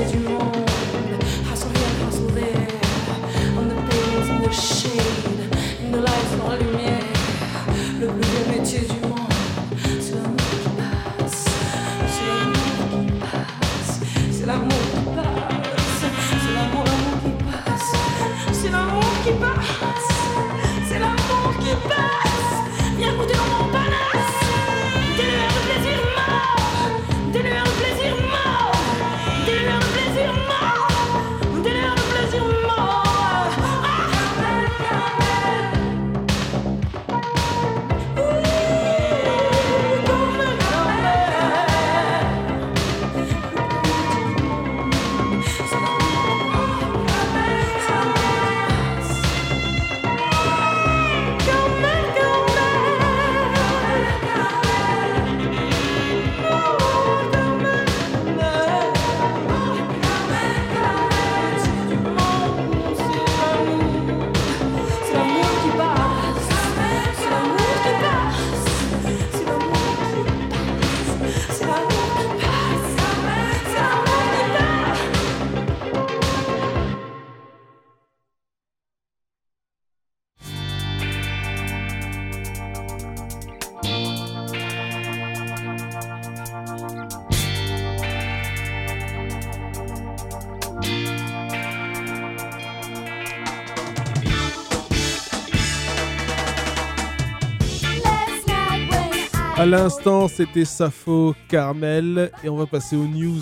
[0.00, 0.59] did you want?
[99.70, 103.40] L'instant, c'était Sappho Carmel et on va passer aux news.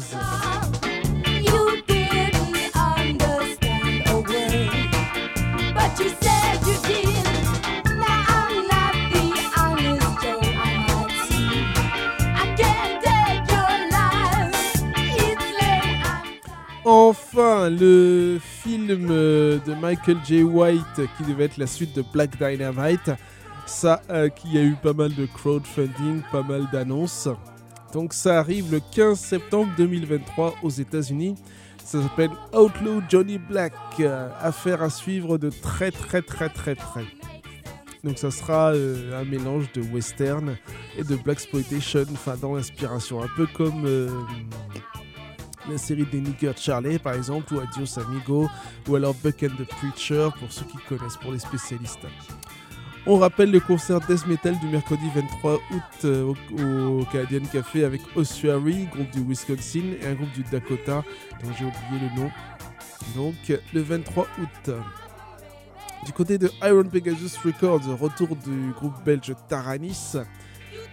[16.84, 20.42] Enfin, le film de Michael J.
[20.42, 20.82] White
[21.16, 23.12] qui devait être la suite de Black Dynamite,
[23.68, 27.28] ça euh, qui a eu pas mal de crowdfunding, pas mal d'annonces.
[27.92, 31.36] Donc ça arrive le 15 septembre 2023 aux États-Unis.
[31.84, 33.72] Ça s'appelle Outlaw Johnny Black.
[34.00, 37.06] euh, affaire à suivre de très très très très près.
[38.04, 40.56] Donc ça sera euh, un mélange de western
[40.96, 44.08] et de black exploitation, enfin dans l'inspiration, un peu comme euh,
[45.68, 48.48] la série des Nigger Charlie par exemple, ou Adios Amigo,
[48.86, 52.06] ou alors Buck and the Preacher pour ceux qui connaissent, pour les spécialistes.
[53.10, 56.34] On rappelle le concert Death Metal du mercredi 23 août euh,
[57.00, 61.02] au, Canadian Café avec Ossuary, groupe du Wisconsin, et un groupe du Dakota,
[61.42, 62.30] dont j'ai oublié le nom.
[63.16, 63.34] Donc
[63.72, 64.74] le 23 août.
[66.04, 70.12] Du côté de Iron Pegasus Records, retour du groupe belge Taranis.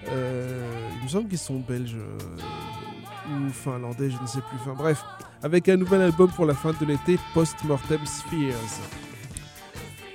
[0.08, 4.58] Euh, il me semble qu'ils sont belges euh, ou finlandais, je ne sais plus.
[4.62, 5.04] Enfin bref,
[5.44, 8.80] avec un nouvel album pour la fin de l'été, Post-Mortem Spheres.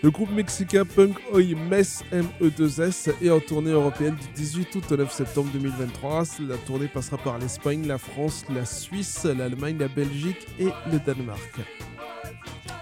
[0.02, 4.96] Le groupe mexicain punk Oi Mess ME2S est en tournée européenne du 18 août au
[4.96, 6.22] 9 septembre 2023.
[6.48, 11.60] La tournée passera par l'Espagne, la France, la Suisse, l'Allemagne, la Belgique et le Danemark.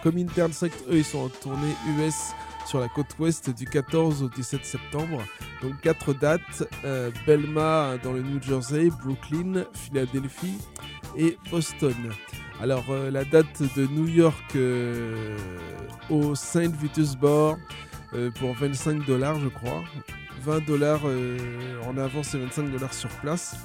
[0.04, 2.34] Comme Intern Sect, ils sont en tournée US
[2.66, 5.20] sur la côte ouest du 14 au 17 septembre.
[5.60, 10.58] Donc quatre dates, euh, Belma dans le New Jersey, Brooklyn, Philadelphie
[11.16, 11.96] et Boston.
[12.60, 15.36] Alors euh, la date de New York euh,
[16.10, 17.56] au Saint Vitus Bar
[18.14, 19.84] euh, pour 25 dollars je crois.
[20.42, 21.00] 20 dollars
[21.86, 23.56] en avance et 25 dollars sur place.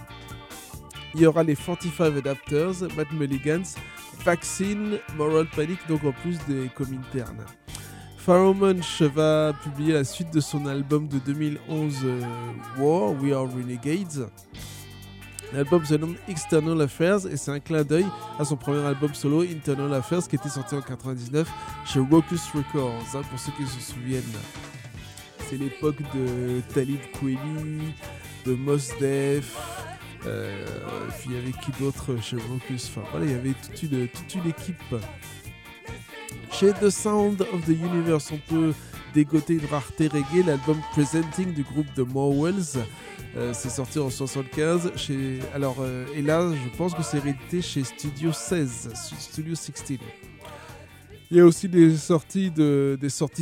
[1.13, 3.75] Il y aura les 45 Adapters, Matt Mulligans,
[4.25, 7.45] Vaccine, Moral Panic, donc en plus des Cominternes.
[8.25, 12.21] Pharaoh Munch va publier la suite de son album de 2011 euh,
[12.77, 14.29] War, We Are Renegades.
[15.53, 18.07] L'album se nomme External Affairs et c'est un clin d'œil
[18.39, 21.47] à son premier album solo Internal Affairs qui était sorti en 99
[21.85, 24.23] chez Rocus Records, hein, pour ceux qui se souviennent.
[25.47, 27.93] C'est l'époque de Talib Kweli,
[28.45, 29.55] de Mos Def,
[30.25, 30.65] Euh,
[31.19, 34.07] puis il y avait qui d'autre chez Rocus Enfin voilà, il y avait toute une,
[34.07, 34.95] toute une équipe.
[36.51, 38.73] Chez The Sound of the Universe, on peut
[39.13, 42.77] dégoter une rareté reggae, l'album Presenting du groupe The Morwells.
[43.35, 44.91] Euh, c'est sorti en 75.
[44.95, 45.39] Chez...
[45.53, 49.99] Alors, euh, et là, je pense que c'est réédité chez Studio 16, Studio 16.
[51.31, 52.97] Il y a aussi des sorties de,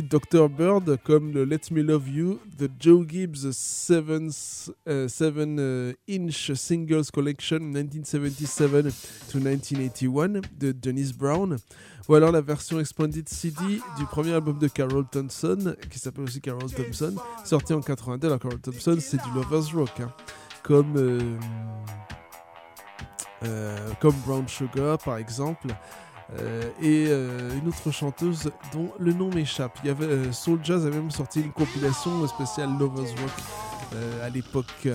[0.08, 0.48] Dr.
[0.48, 4.04] Bird comme le Let Me Love You, The Joe Gibbs 7
[4.88, 8.70] euh, Inch Singles Collection 1977
[9.30, 11.58] to 1981 de Dennis Brown,
[12.08, 16.40] ou alors la version Expanded CD du premier album de Carol Thompson, qui s'appelle aussi
[16.40, 17.14] Carol Thompson,
[17.44, 18.26] sorti en 82.
[18.26, 20.12] Alors Carol Thompson, c'est du Lovers Rock, hein,
[20.62, 21.20] comme, euh,
[23.44, 25.68] euh, comme Brown Sugar par exemple.
[26.38, 29.78] Euh, et euh, une autre chanteuse dont le nom m'échappe.
[29.86, 33.32] Avait euh, Soul Jazz avait même sorti une compilation spéciale Lovers Rock
[34.22, 34.88] à l'époque.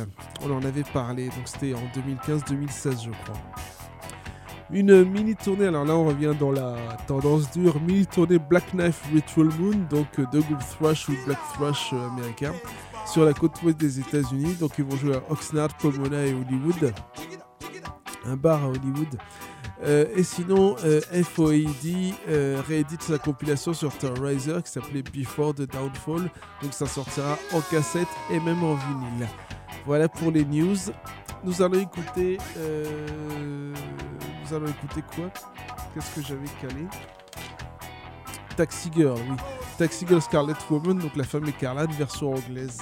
[0.43, 3.35] On en avait parlé, donc c'était en 2015-2016 je crois.
[4.71, 9.03] Une mini tournée, alors là on revient dans la tendance dure, mini tournée Black Knife
[9.13, 12.55] Ritual Moon, donc deux groupes thrash ou black thrash américains,
[13.05, 14.55] sur la côte ouest des États-Unis.
[14.59, 16.91] Donc ils vont jouer à Oxnard, Pomona et Hollywood,
[18.25, 19.15] un bar à Hollywood.
[19.83, 25.71] Euh, et sinon, euh, FOAD euh, réédite sa compilation sur Terrorizer qui s'appelait Before the
[25.71, 26.29] Downfall.
[26.61, 29.27] Donc ça sortira en cassette et même en vinyle.
[29.85, 30.77] Voilà pour les news.
[31.43, 32.39] Nous allons écouter.
[32.57, 33.73] euh,
[34.43, 35.29] nous allons écouter quoi?
[35.93, 36.87] Qu'est-ce que j'avais calé?
[38.55, 39.35] Taxi Girl, oui.
[39.77, 42.79] Taxi Girl Scarlet Woman, donc la femme écarlate, version anglaise.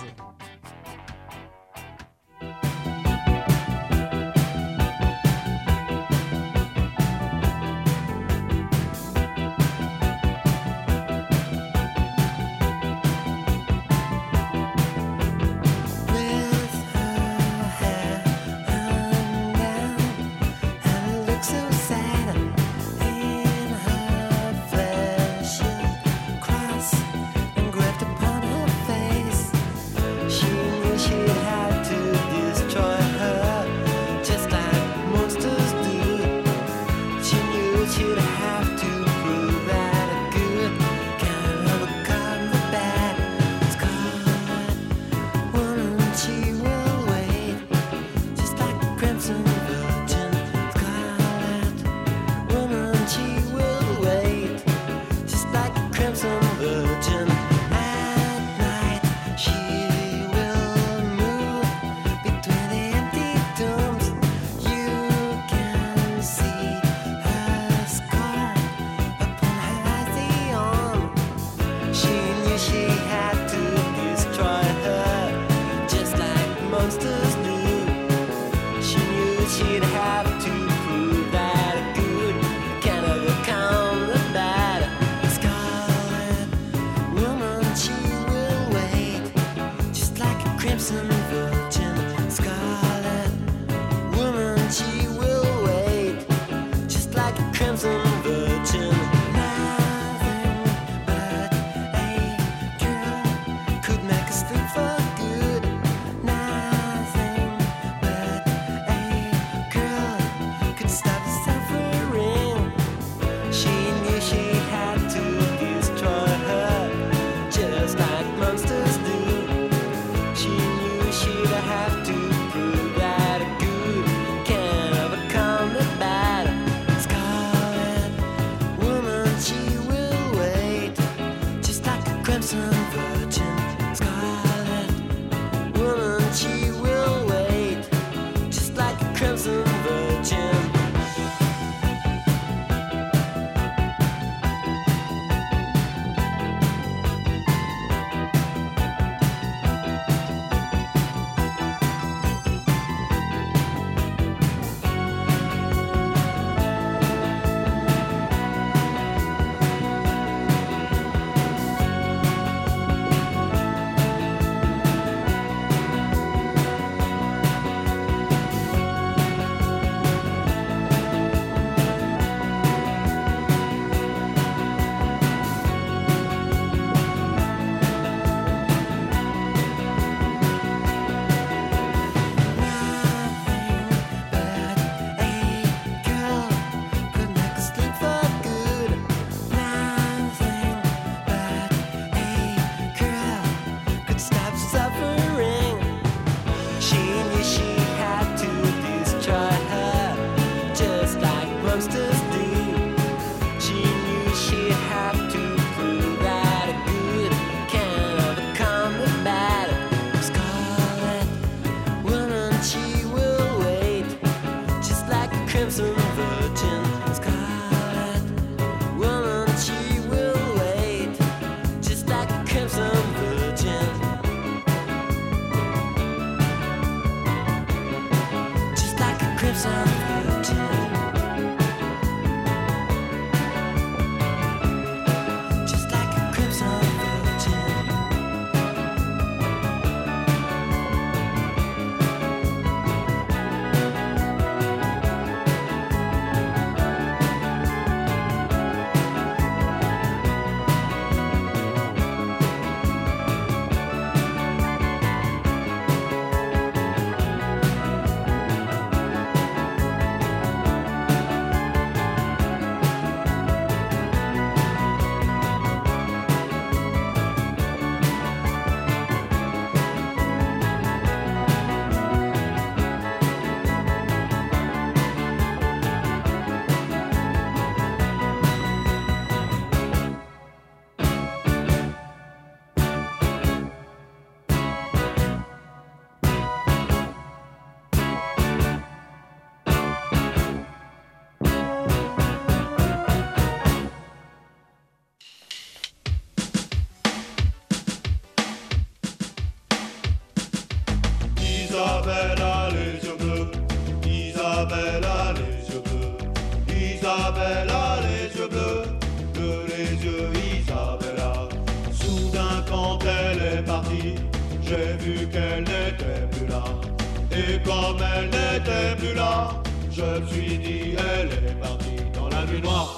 [317.96, 319.62] Comme elle n'était plus là,
[319.92, 322.98] je me suis dit, elle est partie dans la nuit noire,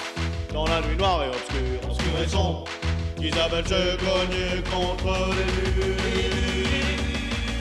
[0.54, 2.66] dans la nuit noire et obscure, obscure et sombre.
[3.22, 5.46] Isabelle s'est cognée contre les
[5.76, 5.98] murs.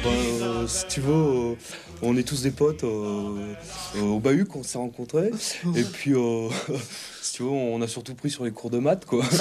[0.06, 1.54] Euh, si tu veux, euh,
[2.02, 3.54] on est tous des potes euh,
[3.96, 5.30] euh, au bahut qu'on s'est rencontrés.
[5.74, 6.48] Et puis, euh,
[7.22, 9.24] si tu veux, on a surtout pris sur les cours de maths, quoi.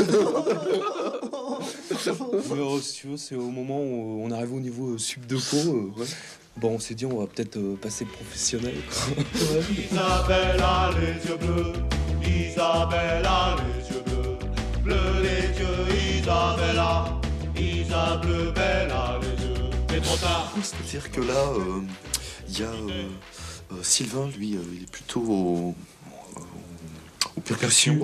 [2.06, 5.26] Mais, euh, si tu veux, c'est au moment où on arrive au niveau euh, sub
[5.26, 6.06] de euh,
[6.58, 8.76] bon, on s'est dit, on va peut-être euh, passer professionnel.
[8.90, 9.24] quoi.
[9.72, 11.74] Isabelle a les yeux bleus,
[12.24, 14.38] Isabelle a les yeux bleus,
[14.84, 17.20] bleu les yeux, Isabelle a,
[17.58, 19.56] Isabelle belle a les yeux.
[19.92, 20.54] Mais trop tard.
[20.62, 21.82] C'est-à-dire que là, euh,
[22.50, 23.08] il y a euh,
[23.72, 25.76] euh, Sylvain, lui, euh, il est plutôt au.
[27.38, 27.42] Au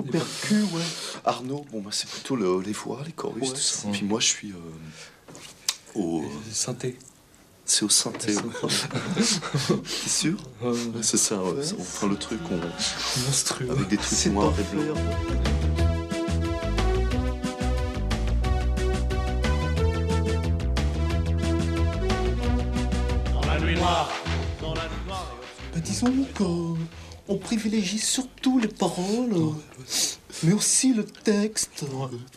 [0.02, 0.82] percu, ouais.
[1.24, 3.88] Arnaud, bon, bah, c'est plutôt le- les voix, les chorus, Ouais, tout ça.
[3.90, 6.22] Puis moi, je suis euh, au.
[6.52, 6.96] Synthé.
[7.74, 8.36] C'est au synthé.
[8.36, 8.42] ouais.
[10.02, 11.62] T'es sûr Ouais, C'est ça, ouais.
[11.62, 12.56] C'est enfin le truc on...
[13.24, 13.70] monstrueux.
[13.70, 14.98] avec des trucs noirs et blancs.
[23.32, 24.10] Dans la nuit noire,
[24.60, 25.34] dans la nuit noire.
[25.72, 29.54] Ben, disons qu'on privilégie surtout les paroles,
[30.44, 31.84] mais aussi le texte.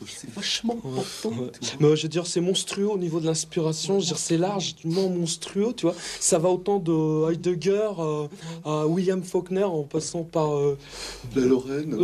[0.07, 1.31] C'est vachement important.
[1.79, 3.95] Mais je veux dire, c'est monstrueux au niveau de l'inspiration.
[3.99, 5.95] Je veux dire, c'est largement monstrueux, tu vois.
[6.19, 8.27] Ça va autant de Heidegger euh,
[8.63, 10.55] à William Faulkner en passant par.
[10.55, 10.77] euh,
[11.35, 11.95] La Lorraine.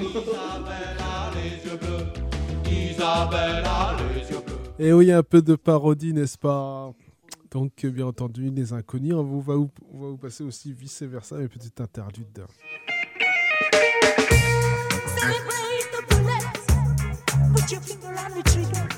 [0.00, 2.06] Isabelle a les yeux bleus,
[2.90, 4.56] Isabelle a les yeux bleus.
[4.78, 6.92] Et oui, un peu de parodie, n'est-ce pas?
[7.50, 9.14] Donc, euh, bien entendu, les inconnus.
[9.14, 12.44] On va, vous, on va vous passer aussi vice-versa, une petite interlude.
[17.70, 18.88] You feeling lonely trigger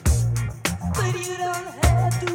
[0.94, 2.26] but you don't have to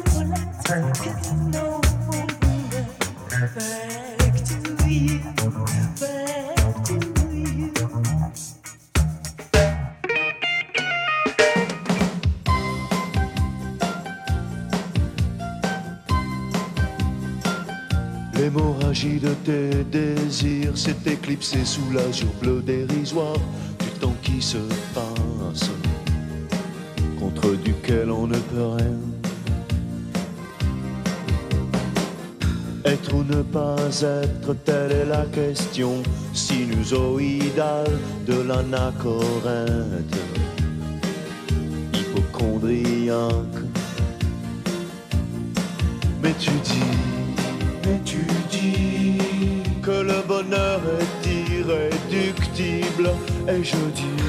[3.90, 3.95] you
[18.38, 23.38] L'hémorragie de tes désirs s'est éclipsée sous l'azur bleu dérisoire
[23.80, 24.58] du temps qui se
[24.94, 25.70] passe,
[27.18, 28.98] contre duquel on ne peut rien.
[32.84, 36.02] Être ou ne pas être, telle est la question
[36.34, 40.16] sinusoïdale de l'anachorète,
[41.94, 43.62] hypochondriaque.
[46.22, 47.15] Mais tu dis,
[48.04, 49.18] tu dis
[49.82, 53.10] que le bonheur est irréductible,
[53.48, 54.22] et je dis,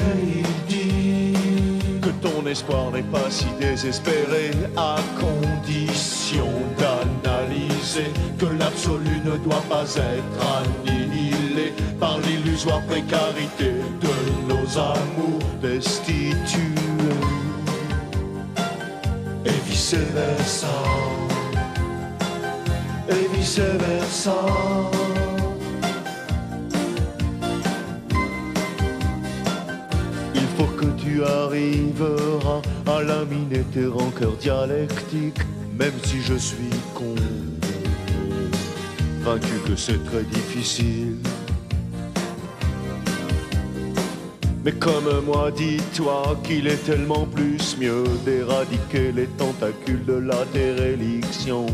[0.00, 6.48] et il dit que ton espoir n'est pas si désespéré, à condition
[6.78, 14.14] d'analyser que l'absolu ne doit pas être annihilé par l'illusoire précarité de
[14.52, 16.60] nos amours destitués.
[19.44, 20.76] Et vice versa,
[23.08, 24.36] et vice versa.
[30.34, 35.40] Il faut que tu arriveras à laminer tes rancœurs dialectiques,
[35.78, 37.16] même si je suis convaincu
[39.66, 41.16] que c'est très difficile.
[44.64, 51.66] Mais comme moi, dis-toi qu'il est tellement plus mieux d'éradiquer les tentacules de la déréliction.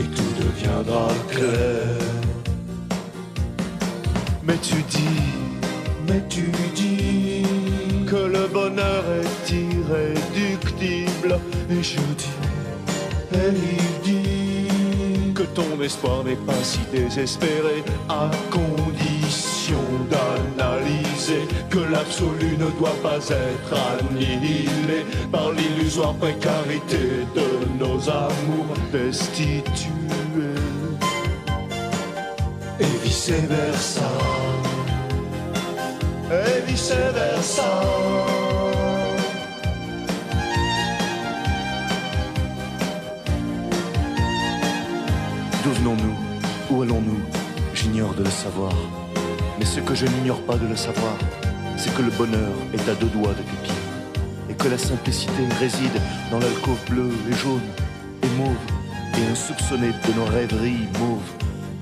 [0.00, 1.98] Et tout deviendra clair.
[4.42, 5.22] Mais tu dis,
[6.08, 7.42] mais tu dis
[8.06, 11.38] que le bonheur est irréductible.
[11.70, 12.36] Et je dis,
[13.34, 19.29] et il dit que ton espoir n'est pas si désespéré à condition
[20.10, 29.90] d'analyser que l'absolu ne doit pas être annihilé par l'illusoire précarité de nos amours destitués.
[32.80, 34.10] Et vice versa
[36.32, 37.70] et vice versa
[45.62, 46.14] D'où venons-nous?
[46.70, 47.20] Où allons-nous?
[47.74, 48.72] J'ignore de le savoir.
[49.60, 51.12] Mais ce que je n'ignore pas de le savoir,
[51.76, 53.82] c'est que le bonheur est à deux doigts de tes pieds.
[54.48, 56.00] Et que la simplicité réside
[56.30, 57.60] dans l'alcôve bleue et jaune
[58.22, 58.56] et mauve
[59.18, 61.30] et insoupçonnée de nos rêveries mauves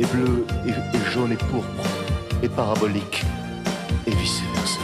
[0.00, 1.88] et bleues et, et jaunes et pourpres
[2.42, 3.22] et paraboliques
[4.08, 4.80] et vice versa.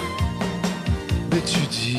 [1.33, 1.99] Mais tu dis,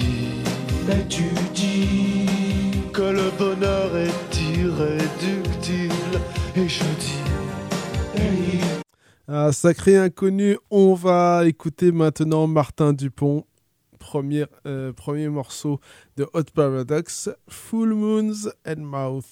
[0.88, 6.22] mais tu dis que le bonheur est irréductible.
[6.56, 7.20] Et je dis,
[8.16, 8.75] hey,
[9.28, 13.46] Sacré inconnu, on va écouter maintenant Martin Dupont,
[13.98, 15.80] premier, euh, premier morceau
[16.16, 19.26] de Hot Paradox, Full Moons and Mouth.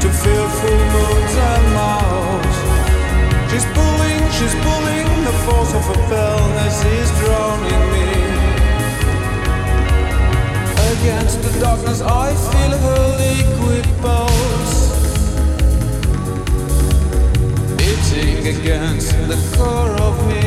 [0.00, 0.84] To full
[1.50, 2.58] and mouths.
[3.50, 8.08] She's pulling, she's pulling, the force of her wellness is drowning me.
[10.94, 14.82] Against the darkness, I feel her liquid pulse.
[17.78, 20.46] Beating against the core of me.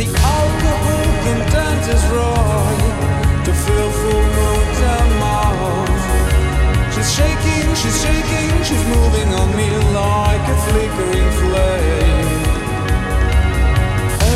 [0.00, 2.89] The alcohol content is right
[4.00, 5.10] full moons and.
[7.00, 12.30] She's shaking, she's shaking, she's moving on me like a flickering flame.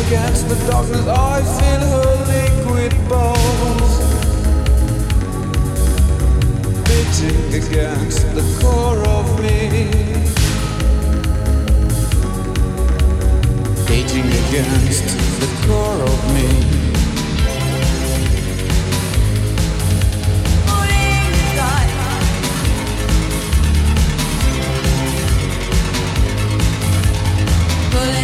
[0.07, 3.95] Against the darkness, I feel her liquid bones
[6.89, 9.91] beating against the core of me.
[13.87, 15.07] Beating against
[15.41, 16.84] the core of me.
[27.95, 28.24] The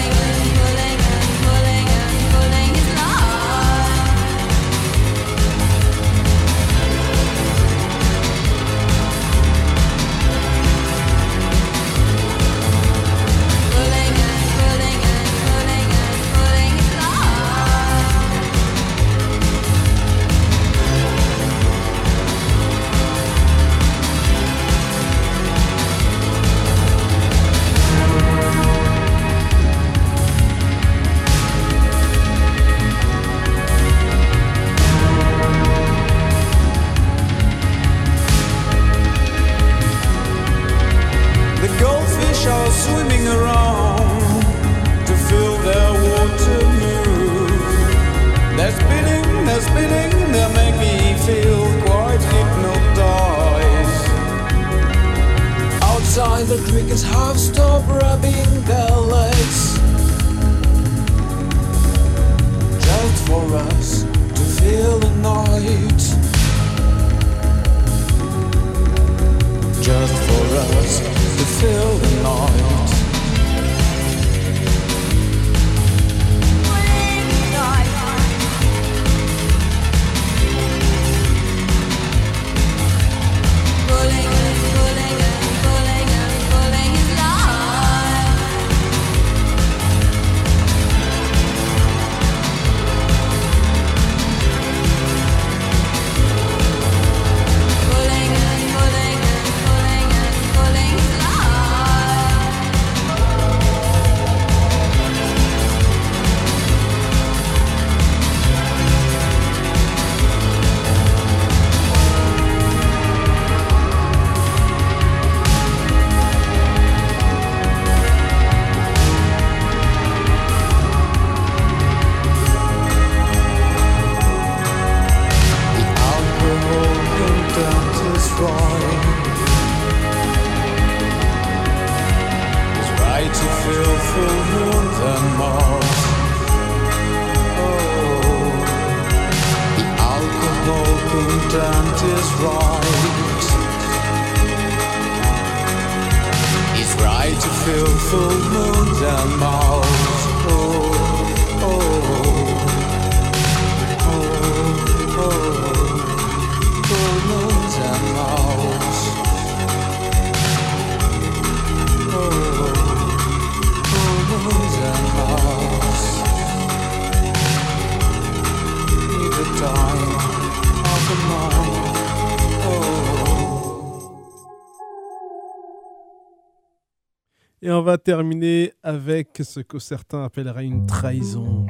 [178.10, 181.64] terminer avec ce que certains appelleraient une trahison.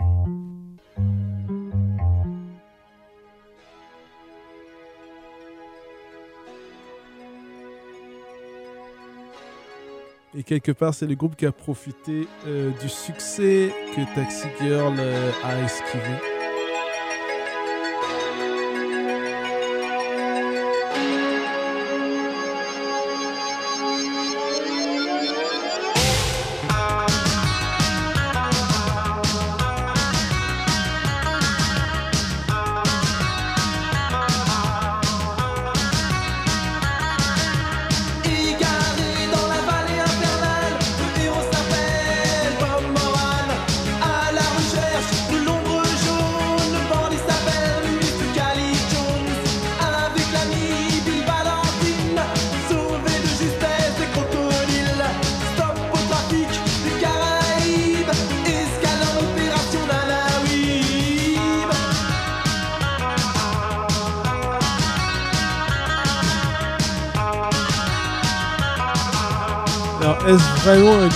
[10.35, 14.95] Et quelque part, c'est le groupe qui a profité euh, du succès que Taxi Girl
[14.99, 16.40] euh, a esquivé.